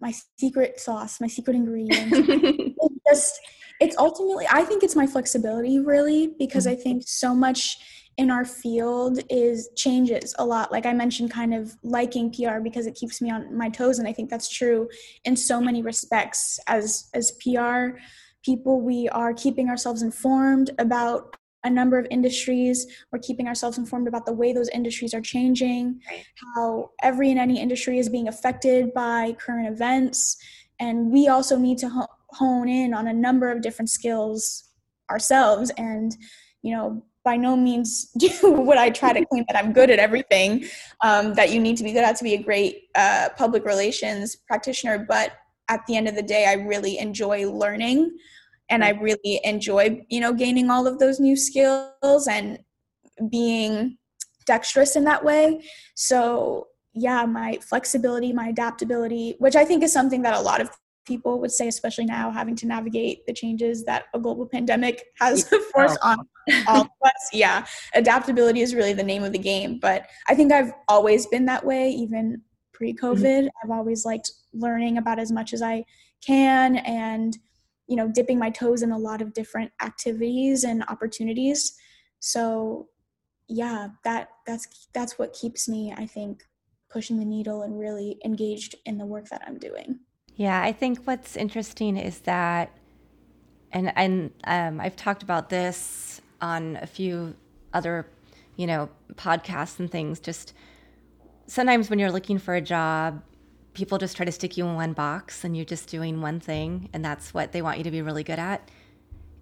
my 0.00 0.12
secret 0.38 0.80
sauce, 0.80 1.20
my 1.20 1.28
secret 1.28 1.56
ingredient. 1.56 2.12
it's 2.12 2.94
just 3.08 3.40
it's 3.80 3.96
ultimately 3.98 4.46
I 4.50 4.64
think 4.64 4.82
it's 4.82 4.96
my 4.96 5.06
flexibility 5.06 5.78
really 5.78 6.34
because. 6.38 6.66
I 6.66 6.74
think 6.74 7.04
so 7.06 7.34
much 7.34 7.78
in 8.16 8.30
our 8.30 8.44
field 8.44 9.18
is 9.28 9.68
changes 9.76 10.34
a 10.38 10.44
lot 10.44 10.70
like 10.70 10.86
i 10.86 10.92
mentioned 10.92 11.30
kind 11.30 11.52
of 11.52 11.74
liking 11.82 12.32
pr 12.32 12.60
because 12.62 12.86
it 12.86 12.94
keeps 12.94 13.20
me 13.20 13.30
on 13.30 13.56
my 13.56 13.68
toes 13.68 13.98
and 13.98 14.06
i 14.06 14.12
think 14.12 14.30
that's 14.30 14.48
true 14.48 14.88
in 15.24 15.34
so 15.34 15.60
many 15.60 15.82
respects 15.82 16.58
as 16.68 17.08
as 17.14 17.32
pr 17.42 17.98
people 18.44 18.80
we 18.80 19.08
are 19.08 19.34
keeping 19.34 19.68
ourselves 19.68 20.02
informed 20.02 20.70
about 20.78 21.36
a 21.64 21.70
number 21.70 21.98
of 21.98 22.06
industries. 22.10 22.86
We're 23.10 23.18
keeping 23.18 23.48
ourselves 23.48 23.78
informed 23.78 24.06
about 24.06 24.26
the 24.26 24.32
way 24.32 24.52
those 24.52 24.68
industries 24.68 25.14
are 25.14 25.20
changing, 25.20 26.00
how 26.54 26.90
every 27.02 27.30
and 27.30 27.40
any 27.40 27.60
industry 27.60 27.98
is 27.98 28.08
being 28.08 28.28
affected 28.28 28.92
by 28.94 29.36
current 29.38 29.68
events. 29.68 30.36
And 30.78 31.10
we 31.10 31.28
also 31.28 31.58
need 31.58 31.78
to 31.78 32.06
hone 32.28 32.68
in 32.68 32.94
on 32.94 33.08
a 33.08 33.12
number 33.12 33.50
of 33.50 33.62
different 33.62 33.90
skills 33.90 34.64
ourselves. 35.10 35.70
And, 35.78 36.14
you 36.62 36.74
know, 36.74 37.04
by 37.24 37.36
no 37.36 37.56
means 37.56 38.10
would 38.42 38.76
I 38.76 38.90
try 38.90 39.12
to 39.12 39.24
claim 39.24 39.44
that 39.48 39.56
I'm 39.56 39.72
good 39.72 39.90
at 39.90 39.98
everything 39.98 40.66
um, 41.02 41.34
that 41.34 41.50
you 41.50 41.60
need 41.60 41.78
to 41.78 41.84
be 41.84 41.92
good 41.92 42.04
at 42.04 42.16
to 42.16 42.24
be 42.24 42.34
a 42.34 42.42
great 42.42 42.82
uh, 42.94 43.30
public 43.36 43.64
relations 43.64 44.36
practitioner. 44.46 45.04
But 45.08 45.32
at 45.68 45.80
the 45.86 45.96
end 45.96 46.08
of 46.08 46.14
the 46.14 46.22
day, 46.22 46.46
I 46.46 46.54
really 46.54 46.98
enjoy 46.98 47.50
learning 47.50 48.14
and 48.74 48.84
i 48.84 48.90
really 48.90 49.40
enjoy 49.44 50.04
you 50.08 50.20
know 50.20 50.32
gaining 50.32 50.70
all 50.70 50.86
of 50.86 50.98
those 50.98 51.18
new 51.20 51.36
skills 51.36 52.28
and 52.28 52.58
being 53.30 53.96
dexterous 54.46 54.96
in 54.96 55.04
that 55.04 55.24
way. 55.24 55.62
So 55.94 56.66
yeah 56.96 57.24
my 57.26 57.58
flexibility 57.60 58.32
my 58.32 58.48
adaptability 58.48 59.34
which 59.40 59.56
i 59.56 59.64
think 59.64 59.82
is 59.82 59.92
something 59.92 60.22
that 60.22 60.32
a 60.34 60.40
lot 60.40 60.60
of 60.60 60.70
people 61.04 61.40
would 61.40 61.50
say 61.50 61.66
especially 61.66 62.04
now 62.04 62.30
having 62.30 62.54
to 62.54 62.66
navigate 62.66 63.26
the 63.26 63.32
changes 63.32 63.84
that 63.84 64.04
a 64.14 64.18
global 64.18 64.46
pandemic 64.46 65.04
has 65.18 65.48
forced 65.72 65.98
on 66.02 66.18
all 66.68 66.82
of 66.82 66.88
us. 67.04 67.28
Yeah 67.32 67.66
adaptability 67.94 68.60
is 68.60 68.76
really 68.76 68.92
the 68.92 69.02
name 69.02 69.24
of 69.24 69.32
the 69.32 69.38
game 69.38 69.80
but 69.80 70.06
i 70.28 70.36
think 70.36 70.52
i've 70.52 70.72
always 70.88 71.26
been 71.26 71.46
that 71.46 71.66
way 71.66 71.90
even 71.90 72.40
pre-covid. 72.72 73.22
Mm-hmm. 73.22 73.48
i've 73.64 73.76
always 73.76 74.04
liked 74.04 74.30
learning 74.52 74.98
about 74.98 75.18
as 75.18 75.32
much 75.32 75.52
as 75.52 75.62
i 75.62 75.84
can 76.24 76.76
and 76.76 77.38
you 77.86 77.96
know 77.96 78.08
dipping 78.08 78.38
my 78.38 78.50
toes 78.50 78.82
in 78.82 78.92
a 78.92 78.98
lot 78.98 79.22
of 79.22 79.32
different 79.32 79.72
activities 79.82 80.64
and 80.64 80.84
opportunities. 80.88 81.76
So 82.20 82.88
yeah 83.48 83.88
that 84.04 84.28
that's 84.46 84.88
that's 84.92 85.18
what 85.18 85.32
keeps 85.32 85.68
me 85.68 85.92
i 85.96 86.06
think 86.06 86.44
pushing 86.88 87.18
the 87.18 87.24
needle 87.24 87.62
and 87.62 87.78
really 87.78 88.18
engaged 88.24 88.74
in 88.86 88.98
the 88.98 89.04
work 89.04 89.28
that 89.28 89.42
i'm 89.46 89.58
doing. 89.58 89.98
Yeah 90.36 90.62
i 90.62 90.72
think 90.72 91.00
what's 91.04 91.36
interesting 91.36 91.96
is 91.96 92.20
that 92.20 92.70
and 93.72 93.92
and 93.96 94.30
um, 94.44 94.80
i've 94.80 94.96
talked 94.96 95.22
about 95.22 95.50
this 95.50 96.20
on 96.40 96.76
a 96.76 96.86
few 96.86 97.34
other 97.72 98.06
you 98.56 98.66
know 98.66 98.88
podcasts 99.14 99.78
and 99.78 99.90
things 99.90 100.20
just 100.20 100.54
sometimes 101.46 101.90
when 101.90 101.98
you're 101.98 102.12
looking 102.12 102.38
for 102.38 102.54
a 102.54 102.60
job 102.60 103.22
people 103.74 103.98
just 103.98 104.16
try 104.16 104.24
to 104.24 104.32
stick 104.32 104.56
you 104.56 104.66
in 104.66 104.74
one 104.74 104.92
box 104.92 105.44
and 105.44 105.56
you're 105.56 105.64
just 105.64 105.88
doing 105.88 106.20
one 106.20 106.40
thing 106.40 106.88
and 106.92 107.04
that's 107.04 107.34
what 107.34 107.52
they 107.52 107.60
want 107.60 107.78
you 107.78 107.84
to 107.84 107.90
be 107.90 108.00
really 108.00 108.24
good 108.24 108.38
at. 108.38 108.70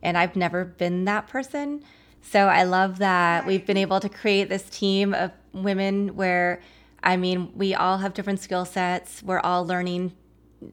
And 0.03 0.19
I've 0.19 0.35
never 0.35 0.65
been 0.65 1.05
that 1.05 1.29
person. 1.29 1.85
So 2.23 2.47
I 2.47 2.65
love 2.65 2.99
that 2.99 3.47
we've 3.47 3.67
been 3.67 3.77
able 3.77 4.01
to 4.01 4.09
create 4.09 4.49
this 4.49 4.65
team 4.65 5.13
of 5.13 5.33
women 5.53 6.17
where, 6.17 6.61
I 7.03 7.17
mean, 7.17 7.53
we 7.55 7.75
all 7.75 7.99
have 7.99 8.15
different 8.15 8.41
skill 8.41 8.65
sets. 8.65 9.23
We're 9.23 9.41
all 9.41 9.67
learning 9.67 10.13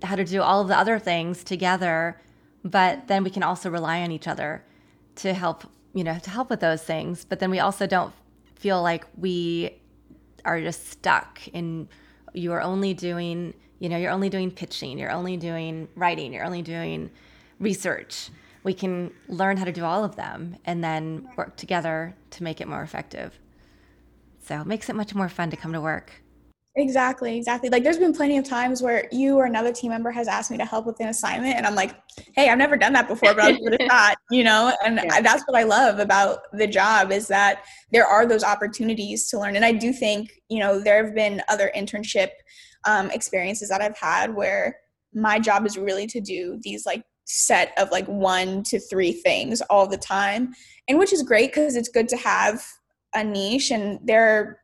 how 0.04 0.16
to 0.16 0.24
do 0.24 0.42
all 0.42 0.62
of 0.62 0.68
the 0.68 0.78
other 0.78 1.00
things 1.00 1.44
together, 1.44 2.22
but 2.63 3.08
then 3.08 3.24
we 3.24 3.30
can 3.30 3.44
also 3.44 3.70
rely 3.70 4.01
on 4.01 4.12
each 4.12 4.28
other 4.28 4.63
to 5.18 5.34
help, 5.34 5.63
you 5.94 6.04
know, 6.04 6.18
to 6.20 6.30
help 6.30 6.50
with 6.50 6.60
those 6.60 6.84
things. 6.84 7.25
But 7.25 7.39
then 7.39 7.50
we 7.50 7.60
also 7.60 7.88
don't 7.88 8.13
feel 8.56 8.82
like 8.82 9.06
we 9.18 9.75
are 10.46 10.62
just 10.62 10.89
stuck 10.89 11.48
in 11.50 11.89
you 12.33 12.51
are 12.53 12.62
only 12.62 12.93
doing, 12.93 13.53
you 13.79 13.89
know, 13.89 13.98
you're 13.98 14.12
only 14.12 14.29
doing 14.29 14.51
pitching, 14.51 14.98
you're 14.98 15.12
only 15.12 15.38
doing 15.38 15.88
writing, 15.95 16.33
you're 16.33 16.45
only 16.45 16.62
doing 16.62 17.09
research. 17.59 18.29
We 18.63 18.74
can 18.74 19.12
learn 19.27 19.57
how 19.57 19.65
to 19.65 19.71
do 19.71 19.86
all 19.86 20.03
of 20.03 20.15
them 20.15 20.57
and 20.65 20.83
then 20.83 21.27
work 21.38 21.55
together 21.55 22.15
to 22.31 22.43
make 22.43 22.62
it 22.62 22.67
more 22.67 22.81
effective. 22.81 23.39
So 24.43 24.62
it 24.62 24.67
makes 24.67 24.89
it 24.89 24.95
much 24.95 25.15
more 25.15 25.29
fun 25.29 25.50
to 25.51 25.57
come 25.57 25.74
to 25.74 25.81
work. 25.81 26.21
Exactly, 26.79 27.36
exactly. 27.36 27.69
Like 27.69 27.83
there's 27.83 27.98
been 27.98 28.13
plenty 28.13 28.38
of 28.38 28.45
times 28.45 28.81
where 28.81 29.09
you 29.12 29.36
or 29.36 29.45
another 29.45 29.74
team 29.74 29.91
member 29.91 30.12
has 30.12 30.29
asked 30.29 30.50
me 30.50 30.57
to 30.57 30.65
help 30.65 30.86
with 30.86 30.98
an 31.01 31.07
assignment 31.07 31.55
and 31.57 31.67
I'm 31.67 31.75
like, 31.75 31.93
"Hey, 32.36 32.50
I've 32.50 32.57
never 32.57 32.77
done 32.77 32.93
that 32.93 33.09
before, 33.09 33.33
but 33.33 33.43
I'll 33.43 33.53
give 33.53 33.74
it 33.74 33.81
a 33.81 33.86
shot," 33.89 34.17
you 34.31 34.45
know? 34.45 34.74
And 34.86 35.01
yeah. 35.03 35.19
that's 35.19 35.43
what 35.45 35.57
I 35.57 35.63
love 35.63 36.00
about 36.00 36.39
the 36.53 36.67
job 36.67 37.12
is 37.12 37.27
that 37.27 37.65
there 37.91 38.05
are 38.05 38.25
those 38.25 38.45
opportunities 38.45 39.27
to 39.29 39.39
learn. 39.39 39.57
And 39.57 39.65
I 39.65 39.74
do 39.74 39.91
think, 39.91 40.31
you 40.48 40.59
know, 40.59 40.79
there 40.79 41.03
have 41.03 41.13
been 41.13 41.41
other 41.50 41.69
internship 41.75 42.29
um, 42.86 43.12
experiences 43.12 43.67
that 43.67 43.81
I've 43.81 43.98
had 43.98 44.33
where 44.33 44.77
my 45.13 45.38
job 45.38 45.65
is 45.65 45.77
really 45.77 46.07
to 46.07 46.21
do 46.21 46.59
these 46.62 46.86
like 46.86 47.03
set 47.25 47.74
of 47.77 47.91
like 47.91 48.05
one 48.07 48.63
to 48.63 48.79
three 48.79 49.12
things 49.12 49.62
all 49.69 49.86
the 49.86 49.98
time. 49.98 50.53
And 50.88 50.98
which 50.98 51.12
is 51.12 51.24
great 51.24 51.51
because 51.51 51.75
it's 51.75 51.89
good 51.89 52.07
to 52.07 52.17
have 52.17 52.63
a 53.13 53.24
niche 53.24 53.71
and 53.71 54.00
there 54.03 54.59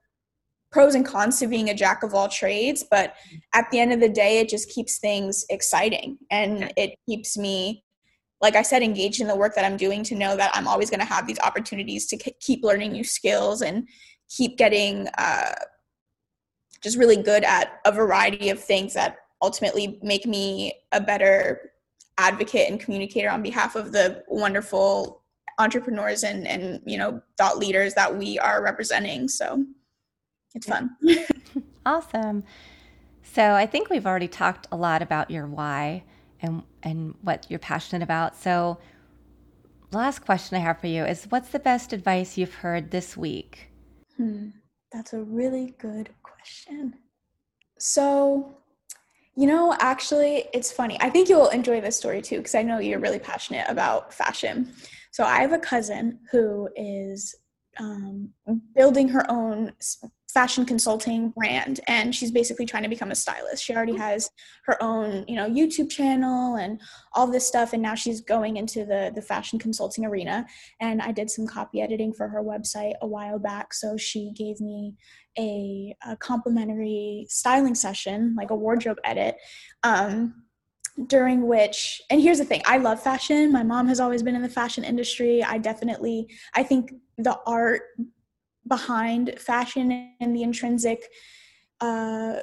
pros 0.75 0.93
and 0.93 1.05
cons 1.05 1.39
to 1.39 1.47
being 1.47 1.69
a 1.69 1.73
jack 1.73 2.03
of 2.03 2.13
all 2.13 2.27
trades, 2.27 2.83
but 2.91 3.13
at 3.53 3.65
the 3.71 3.79
end 3.79 3.93
of 3.93 4.01
the 4.01 4.09
day, 4.09 4.39
it 4.39 4.49
just 4.49 4.69
keeps 4.69 4.97
things 4.97 5.45
exciting. 5.49 6.17
And 6.29 6.73
it 6.75 6.95
keeps 7.07 7.37
me, 7.37 7.85
like 8.41 8.57
I 8.57 8.61
said, 8.61 8.83
engaged 8.83 9.21
in 9.21 9.27
the 9.27 9.37
work 9.37 9.55
that 9.55 9.63
I'm 9.63 9.77
doing 9.77 10.03
to 10.03 10.15
know 10.15 10.35
that 10.35 10.51
I'm 10.53 10.67
always 10.67 10.89
going 10.89 10.99
to 10.99 11.05
have 11.05 11.27
these 11.27 11.39
opportunities 11.39 12.07
to 12.07 12.17
keep 12.17 12.61
learning 12.61 12.91
new 12.91 13.05
skills 13.05 13.61
and 13.61 13.87
keep 14.27 14.57
getting 14.57 15.07
uh, 15.17 15.53
just 16.83 16.97
really 16.97 17.23
good 17.23 17.45
at 17.45 17.79
a 17.85 17.91
variety 17.93 18.49
of 18.49 18.59
things 18.59 18.93
that 18.95 19.15
ultimately 19.41 19.97
make 20.03 20.25
me 20.25 20.73
a 20.91 20.99
better 20.99 21.71
advocate 22.17 22.69
and 22.69 22.81
communicator 22.81 23.29
on 23.29 23.41
behalf 23.41 23.77
of 23.77 23.93
the 23.93 24.25
wonderful 24.27 25.21
entrepreneurs 25.57 26.25
and 26.25 26.45
and 26.45 26.81
you 26.85 26.97
know 26.97 27.21
thought 27.37 27.57
leaders 27.57 27.93
that 27.93 28.13
we 28.13 28.37
are 28.39 28.61
representing. 28.61 29.29
So 29.29 29.65
it's 30.55 30.67
fun. 30.67 30.95
awesome. 31.85 32.43
So 33.21 33.53
I 33.53 33.65
think 33.65 33.89
we've 33.89 34.07
already 34.07 34.27
talked 34.27 34.67
a 34.71 34.77
lot 34.77 35.01
about 35.01 35.29
your 35.29 35.45
why 35.45 36.03
and 36.41 36.63
and 36.81 37.15
what 37.21 37.45
you're 37.49 37.59
passionate 37.59 38.01
about. 38.01 38.35
So 38.35 38.79
last 39.91 40.19
question 40.19 40.57
I 40.57 40.61
have 40.61 40.79
for 40.79 40.87
you 40.87 41.03
is 41.05 41.25
what's 41.29 41.49
the 41.49 41.59
best 41.59 41.93
advice 41.93 42.37
you've 42.37 42.53
heard 42.55 42.91
this 42.91 43.17
week? 43.17 43.69
Hmm, 44.17 44.49
that's 44.91 45.13
a 45.13 45.21
really 45.21 45.75
good 45.79 46.09
question. 46.23 46.95
So, 47.77 48.57
you 49.35 49.47
know, 49.47 49.75
actually, 49.79 50.45
it's 50.53 50.71
funny. 50.71 50.97
I 51.01 51.09
think 51.09 51.27
you'll 51.27 51.49
enjoy 51.49 51.81
this 51.81 51.97
story 51.97 52.21
too, 52.21 52.37
because 52.37 52.55
I 52.55 52.61
know 52.61 52.79
you're 52.79 52.99
really 52.99 53.19
passionate 53.19 53.65
about 53.67 54.13
fashion. 54.13 54.73
So, 55.11 55.25
I 55.25 55.41
have 55.41 55.51
a 55.51 55.59
cousin 55.59 56.19
who 56.31 56.69
is 56.75 57.35
um, 57.79 58.29
building 58.75 59.09
her 59.09 59.29
own 59.29 59.73
fashion 60.35 60.65
consulting 60.65 61.29
brand 61.29 61.79
and 61.87 62.13
she's 62.13 62.29
basically 62.29 62.65
trying 62.65 62.83
to 62.83 62.89
become 62.89 63.09
a 63.09 63.15
stylist. 63.15 63.63
She 63.63 63.73
already 63.73 63.95
has 63.95 64.29
her 64.65 64.81
own 64.83 65.23
you 65.29 65.35
know 65.35 65.49
youtube 65.49 65.89
channel 65.89 66.55
and 66.55 66.81
all 67.13 67.25
this 67.25 67.47
stuff 67.47 67.71
and 67.71 67.81
now 67.81 67.95
she's 67.95 68.19
going 68.19 68.57
into 68.57 68.83
the 68.83 69.13
the 69.15 69.21
fashion 69.21 69.57
consulting 69.57 70.05
arena. 70.05 70.45
And 70.81 71.01
i 71.01 71.11
did 71.13 71.29
some 71.29 71.47
copy 71.47 71.81
editing 71.81 72.11
for 72.13 72.27
her 72.27 72.43
website 72.43 72.93
a 73.01 73.07
while 73.07 73.39
back 73.39 73.73
so 73.73 73.95
she 73.95 74.33
gave 74.35 74.59
me 74.59 74.95
a, 75.37 75.95
a 76.05 76.17
complimentary 76.17 77.25
styling 77.29 77.75
session 77.75 78.35
like 78.37 78.51
a 78.51 78.55
wardrobe 78.55 78.99
edit 79.03 79.35
um, 79.83 80.44
during 81.07 81.45
which 81.47 82.01
and 82.09 82.21
here's 82.21 82.37
the 82.37 82.45
thing 82.45 82.61
i 82.65 82.77
love 82.77 83.01
fashion. 83.01 83.51
My 83.51 83.63
mom 83.63 83.87
has 83.87 83.99
always 83.99 84.23
been 84.23 84.35
in 84.35 84.41
the 84.41 84.49
fashion 84.49 84.83
industry. 84.83 85.43
I 85.43 85.57
definitely 85.57 86.29
i 86.53 86.63
think 86.63 86.93
the 87.17 87.37
art 87.45 87.81
behind 88.67 89.37
fashion 89.37 90.13
and 90.19 90.35
the 90.35 90.43
intrinsic 90.43 91.05
uh, 91.81 92.37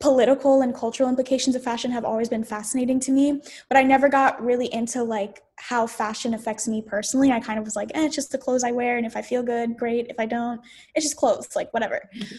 political 0.00 0.62
and 0.62 0.74
cultural 0.74 1.08
implications 1.08 1.56
of 1.56 1.62
fashion 1.62 1.90
have 1.90 2.04
always 2.04 2.28
been 2.28 2.44
fascinating 2.44 3.00
to 3.00 3.10
me. 3.12 3.40
But 3.68 3.78
i 3.78 3.82
never 3.82 4.08
got 4.08 4.42
really 4.42 4.72
into 4.72 5.02
like 5.02 5.42
how 5.56 5.86
fashion 5.86 6.34
affects 6.34 6.68
me 6.68 6.82
personally. 6.82 7.32
I 7.32 7.40
kind 7.40 7.58
of 7.58 7.64
was 7.64 7.76
like 7.76 7.90
eh, 7.94 8.04
it's 8.04 8.14
just 8.14 8.32
the 8.32 8.38
clothes 8.38 8.64
i 8.64 8.72
wear 8.72 8.98
and 8.98 9.06
if 9.06 9.16
i 9.16 9.22
feel 9.22 9.42
good 9.42 9.78
great. 9.78 10.08
If 10.10 10.16
i 10.18 10.26
don't 10.26 10.60
it's 10.94 11.06
just 11.06 11.16
clothes 11.16 11.56
like 11.56 11.72
whatever. 11.72 12.08
Mm-hmm. 12.14 12.36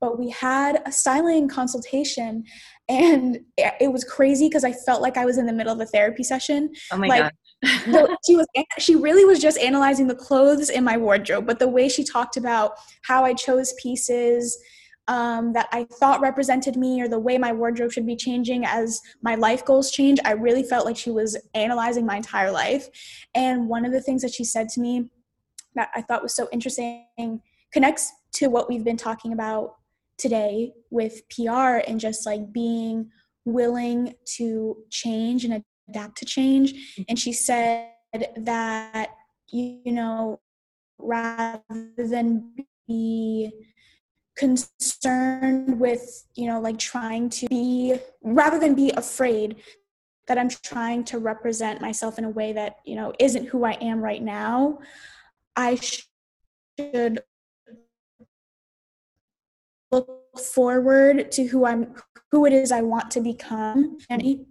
But 0.00 0.18
we 0.18 0.30
had 0.30 0.82
a 0.84 0.92
styling 0.92 1.48
consultation 1.48 2.44
and 2.88 3.40
it 3.56 3.90
was 3.92 4.04
crazy 4.04 4.48
because 4.48 4.64
i 4.64 4.72
felt 4.72 5.02
like 5.02 5.16
i 5.16 5.24
was 5.24 5.38
in 5.38 5.46
the 5.46 5.52
middle 5.52 5.72
of 5.72 5.80
a 5.80 5.86
therapy 5.86 6.22
session. 6.22 6.72
Oh 6.92 6.96
my 6.96 7.08
like, 7.08 7.22
god 7.22 7.32
she 8.26 8.36
was 8.36 8.46
she 8.78 8.96
really 8.96 9.24
was 9.24 9.40
just 9.40 9.58
analyzing 9.58 10.06
the 10.06 10.14
clothes 10.14 10.68
in 10.68 10.84
my 10.84 10.96
wardrobe 10.96 11.46
but 11.46 11.58
the 11.58 11.68
way 11.68 11.88
she 11.88 12.04
talked 12.04 12.36
about 12.36 12.72
how 13.02 13.24
i 13.24 13.32
chose 13.32 13.74
pieces 13.82 14.58
um, 15.08 15.52
that 15.52 15.68
i 15.72 15.84
thought 15.84 16.20
represented 16.20 16.76
me 16.76 17.00
or 17.00 17.08
the 17.08 17.18
way 17.18 17.38
my 17.38 17.52
wardrobe 17.52 17.92
should 17.92 18.06
be 18.06 18.16
changing 18.16 18.66
as 18.66 19.00
my 19.22 19.36
life 19.36 19.64
goals 19.64 19.90
change 19.90 20.18
i 20.24 20.32
really 20.32 20.62
felt 20.62 20.84
like 20.84 20.96
she 20.96 21.10
was 21.10 21.36
analyzing 21.54 22.04
my 22.04 22.16
entire 22.16 22.50
life. 22.50 22.88
And 23.34 23.68
one 23.68 23.84
of 23.84 23.92
the 23.92 24.00
things 24.02 24.22
that 24.22 24.34
she 24.34 24.44
said 24.44 24.68
to 24.70 24.80
me 24.80 25.10
that 25.74 25.88
i 25.94 26.02
thought 26.02 26.22
was 26.22 26.34
so 26.34 26.48
interesting 26.52 27.40
connects 27.72 28.12
to 28.32 28.48
what 28.48 28.68
we've 28.68 28.84
been 28.84 28.96
talking 28.98 29.32
about 29.32 29.76
today 30.18 30.72
with 30.90 31.22
pr 31.28 31.50
and 31.86 32.00
just 32.00 32.26
like 32.26 32.52
being 32.52 33.10
willing 33.46 34.14
to 34.36 34.76
change 34.90 35.44
and 35.44 35.62
adapt 35.88 36.18
to 36.18 36.24
change. 36.24 36.72
Mm-hmm. 36.72 37.02
And 37.08 37.18
she 37.18 37.32
said 37.32 37.90
that, 38.36 39.10
you 39.48 39.80
know, 39.86 40.40
rather 40.98 41.62
than 41.96 42.52
be 42.86 43.52
concerned 44.36 45.80
with, 45.80 46.26
you 46.34 46.46
know, 46.46 46.60
like 46.60 46.78
trying 46.78 47.30
to 47.30 47.46
be, 47.48 47.96
rather 48.22 48.58
than 48.58 48.74
be 48.74 48.90
afraid 48.90 49.56
that 50.26 50.38
I'm 50.38 50.48
trying 50.48 51.04
to 51.04 51.18
represent 51.18 51.80
myself 51.80 52.18
in 52.18 52.24
a 52.24 52.30
way 52.30 52.52
that, 52.52 52.76
you 52.84 52.96
know, 52.96 53.12
isn't 53.18 53.46
who 53.46 53.64
I 53.64 53.72
am 53.72 54.00
right 54.00 54.22
now, 54.22 54.80
I 55.54 55.78
should 56.78 57.22
look 59.92 60.08
forward 60.38 61.30
to 61.32 61.44
who 61.46 61.64
I'm 61.64 61.94
who 62.32 62.44
it 62.46 62.52
is 62.52 62.72
I 62.72 62.82
want 62.82 63.10
to 63.12 63.20
become 63.20 63.98
and 64.10 64.46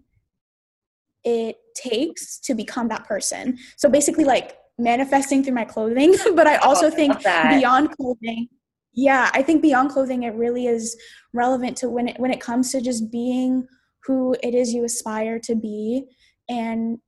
it 1.23 1.57
takes 1.75 2.39
to 2.39 2.53
become 2.53 2.87
that 2.87 3.05
person. 3.05 3.57
So 3.77 3.89
basically, 3.89 4.23
like 4.23 4.57
manifesting 4.77 5.43
through 5.43 5.55
my 5.55 5.65
clothing, 5.65 6.15
but 6.35 6.47
I 6.47 6.57
also 6.57 6.87
oh, 6.87 6.91
think 6.91 7.21
beyond 7.23 7.91
clothing. 7.97 8.47
Yeah, 8.93 9.29
I 9.33 9.41
think 9.41 9.61
beyond 9.61 9.89
clothing, 9.89 10.23
it 10.23 10.35
really 10.35 10.67
is 10.67 10.95
relevant 11.33 11.75
to 11.77 11.89
when 11.89 12.07
it 12.07 12.19
when 12.19 12.31
it 12.31 12.39
comes 12.39 12.71
to 12.71 12.81
just 12.81 13.11
being 13.11 13.67
who 14.05 14.35
it 14.43 14.53
is 14.53 14.73
you 14.73 14.85
aspire 14.85 15.39
to 15.39 15.55
be 15.55 16.05
and 16.47 16.99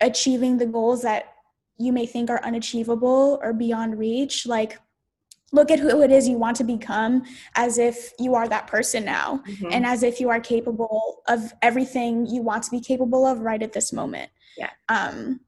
achieving 0.00 0.58
the 0.58 0.66
goals 0.66 1.02
that 1.02 1.32
you 1.78 1.92
may 1.92 2.06
think 2.06 2.28
are 2.30 2.44
unachievable 2.44 3.40
or 3.42 3.52
beyond 3.52 3.98
reach. 3.98 4.46
Like 4.46 4.78
look 5.54 5.70
at 5.70 5.78
who 5.78 6.02
it 6.02 6.10
is 6.10 6.28
you 6.28 6.36
want 6.36 6.56
to 6.56 6.64
become 6.64 7.22
as 7.54 7.78
if 7.78 8.12
you 8.18 8.34
are 8.34 8.48
that 8.48 8.66
person 8.66 9.04
now 9.04 9.42
mm-hmm. 9.46 9.68
and 9.70 9.86
as 9.86 10.02
if 10.02 10.20
you 10.20 10.28
are 10.28 10.40
capable 10.40 11.22
of 11.28 11.52
everything 11.62 12.26
you 12.26 12.42
want 12.42 12.62
to 12.62 12.70
be 12.70 12.80
capable 12.80 13.26
of 13.26 13.40
right 13.40 13.62
at 13.62 13.72
this 13.72 13.92
moment. 13.92 14.30
Yeah. 14.56 14.70
Um 14.88 15.40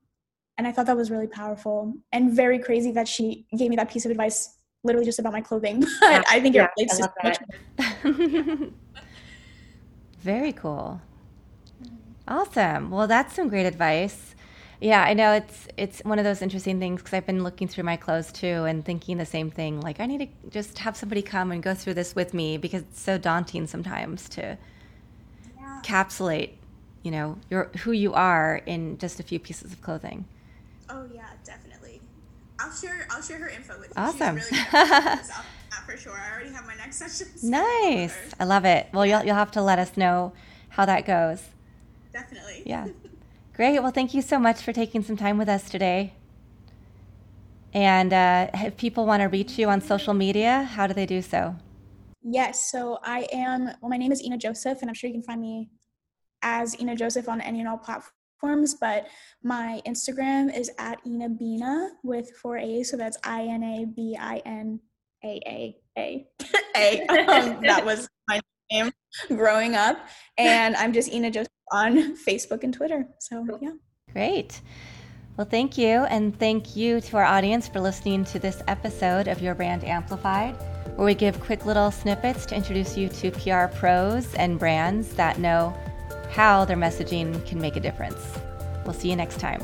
and 0.58 0.66
i 0.66 0.72
thought 0.72 0.86
that 0.86 0.96
was 0.96 1.10
really 1.10 1.26
powerful 1.26 1.92
and 2.12 2.32
very 2.32 2.58
crazy 2.58 2.90
that 2.90 3.06
she 3.06 3.46
gave 3.58 3.68
me 3.68 3.76
that 3.76 3.90
piece 3.90 4.06
of 4.06 4.10
advice 4.10 4.56
literally 4.84 5.04
just 5.04 5.18
about 5.18 5.32
my 5.32 5.40
clothing 5.40 5.80
but 6.00 6.10
yeah. 6.10 6.22
i 6.30 6.40
think 6.40 6.54
it 6.54 6.58
yeah, 6.58 6.68
relates 6.76 6.96
to 6.96 7.12
much 7.22 8.72
very 10.26 10.52
cool. 10.52 11.00
Awesome. 12.28 12.90
Well 12.90 13.06
that's 13.06 13.34
some 13.34 13.48
great 13.48 13.66
advice 13.66 14.34
yeah, 14.80 15.02
I 15.02 15.14
know 15.14 15.32
it's 15.32 15.68
it's 15.76 16.00
one 16.04 16.18
of 16.18 16.24
those 16.24 16.42
interesting 16.42 16.78
things 16.78 17.02
because 17.02 17.14
I've 17.14 17.26
been 17.26 17.42
looking 17.42 17.68
through 17.68 17.84
my 17.84 17.96
clothes 17.96 18.32
too 18.32 18.64
and 18.64 18.84
thinking 18.84 19.16
the 19.16 19.26
same 19.26 19.50
thing. 19.50 19.80
Like 19.80 20.00
I 20.00 20.06
need 20.06 20.18
to 20.18 20.50
just 20.50 20.78
have 20.80 20.96
somebody 20.96 21.22
come 21.22 21.52
and 21.52 21.62
go 21.62 21.74
through 21.74 21.94
this 21.94 22.14
with 22.14 22.34
me 22.34 22.56
because 22.58 22.82
it's 22.82 23.00
so 23.00 23.18
daunting 23.18 23.66
sometimes 23.66 24.28
to 24.30 24.58
yeah. 25.56 25.80
capsulate, 25.82 26.58
you 27.02 27.10
know, 27.10 27.38
your 27.50 27.70
who 27.78 27.92
you 27.92 28.12
are 28.14 28.60
in 28.66 28.98
just 28.98 29.20
a 29.20 29.22
few 29.22 29.38
pieces 29.38 29.72
of 29.72 29.80
clothing. 29.82 30.26
Oh 30.88 31.06
yeah, 31.14 31.28
definitely. 31.44 32.00
I'll 32.58 32.72
share 32.72 33.06
I'll 33.10 33.22
share 33.22 33.38
her 33.38 33.48
info 33.48 33.78
with 33.78 33.88
you. 33.88 33.94
Awesome. 33.96 34.36
Really 34.36 35.22
for 35.86 35.96
sure. 35.96 36.12
I 36.12 36.32
already 36.32 36.50
have 36.50 36.66
my 36.66 36.74
next 36.74 36.96
session. 36.96 37.28
Nice. 37.42 38.16
I 38.38 38.44
love 38.44 38.64
it. 38.64 38.88
Well, 38.92 39.06
you'll 39.06 39.24
you'll 39.24 39.36
have 39.36 39.52
to 39.52 39.62
let 39.62 39.78
us 39.78 39.96
know 39.96 40.32
how 40.68 40.84
that 40.84 41.06
goes. 41.06 41.42
Definitely. 42.12 42.64
Yeah. 42.66 42.88
Great. 43.56 43.80
Well, 43.80 43.90
thank 43.90 44.12
you 44.12 44.20
so 44.20 44.38
much 44.38 44.60
for 44.60 44.74
taking 44.74 45.02
some 45.02 45.16
time 45.16 45.38
with 45.38 45.48
us 45.48 45.70
today. 45.70 46.12
And 47.72 48.12
uh, 48.12 48.50
if 48.52 48.76
people 48.76 49.06
want 49.06 49.22
to 49.22 49.28
reach 49.28 49.58
you 49.58 49.70
on 49.70 49.80
social 49.80 50.12
media, 50.12 50.64
how 50.64 50.86
do 50.86 50.92
they 50.92 51.06
do 51.06 51.22
so? 51.22 51.56
Yes. 52.22 52.70
So 52.70 52.98
I 53.02 53.26
am, 53.32 53.64
well, 53.80 53.88
my 53.88 53.96
name 53.96 54.12
is 54.12 54.22
Ina 54.22 54.36
Joseph, 54.36 54.82
and 54.82 54.90
I'm 54.90 54.94
sure 54.94 55.08
you 55.08 55.14
can 55.14 55.22
find 55.22 55.40
me 55.40 55.70
as 56.42 56.78
Ina 56.78 56.96
Joseph 56.96 57.30
on 57.30 57.40
any 57.40 57.60
and 57.60 57.68
all 57.68 57.78
platforms. 57.78 58.74
But 58.78 59.06
my 59.42 59.80
Instagram 59.86 60.54
is 60.54 60.70
at 60.78 60.98
Ina 61.06 61.30
Bina 61.30 61.92
with 62.04 62.30
four 62.42 62.58
A's. 62.58 62.90
So 62.90 62.98
that's 62.98 63.16
I 63.24 63.44
N 63.44 63.62
A 63.62 63.86
B 63.86 64.18
I 64.20 64.42
N 64.44 64.80
A 65.24 65.40
A 65.46 65.76
A 65.96 66.26
A. 66.76 67.06
Um, 67.06 67.62
that 67.62 67.86
was 67.86 68.06
my 68.28 68.38
name 68.70 68.92
growing 69.28 69.76
up. 69.76 70.06
And 70.36 70.76
I'm 70.76 70.92
just 70.92 71.10
Ina 71.10 71.30
Joseph 71.30 71.48
on 71.70 72.16
Facebook 72.26 72.64
and 72.64 72.72
Twitter. 72.72 73.06
So, 73.18 73.46
yeah. 73.60 73.72
Great. 74.12 74.62
Well, 75.36 75.46
thank 75.46 75.76
you. 75.76 76.06
And 76.06 76.34
thank 76.38 76.76
you 76.76 77.02
to 77.02 77.18
our 77.18 77.24
audience 77.24 77.68
for 77.68 77.78
listening 77.80 78.24
to 78.26 78.38
this 78.38 78.62
episode 78.68 79.26
of 79.28 79.42
Your 79.42 79.54
Brand 79.54 79.84
Amplified, 79.84 80.54
where 80.96 81.04
we 81.04 81.14
give 81.14 81.38
quick 81.40 81.66
little 81.66 81.90
snippets 81.90 82.46
to 82.46 82.54
introduce 82.54 82.96
you 82.96 83.10
to 83.10 83.30
PR 83.32 83.66
pros 83.76 84.32
and 84.34 84.58
brands 84.58 85.10
that 85.14 85.38
know 85.38 85.76
how 86.30 86.64
their 86.64 86.78
messaging 86.78 87.44
can 87.46 87.60
make 87.60 87.76
a 87.76 87.80
difference. 87.80 88.18
We'll 88.84 88.94
see 88.94 89.10
you 89.10 89.16
next 89.16 89.38
time. 89.38 89.60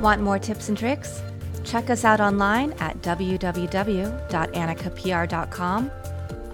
Want 0.00 0.22
more 0.22 0.38
tips 0.38 0.70
and 0.70 0.78
tricks? 0.78 1.20
Check 1.62 1.90
us 1.90 2.06
out 2.06 2.20
online 2.20 2.72
at 2.80 3.02
www.annikapr.com, 3.02 5.90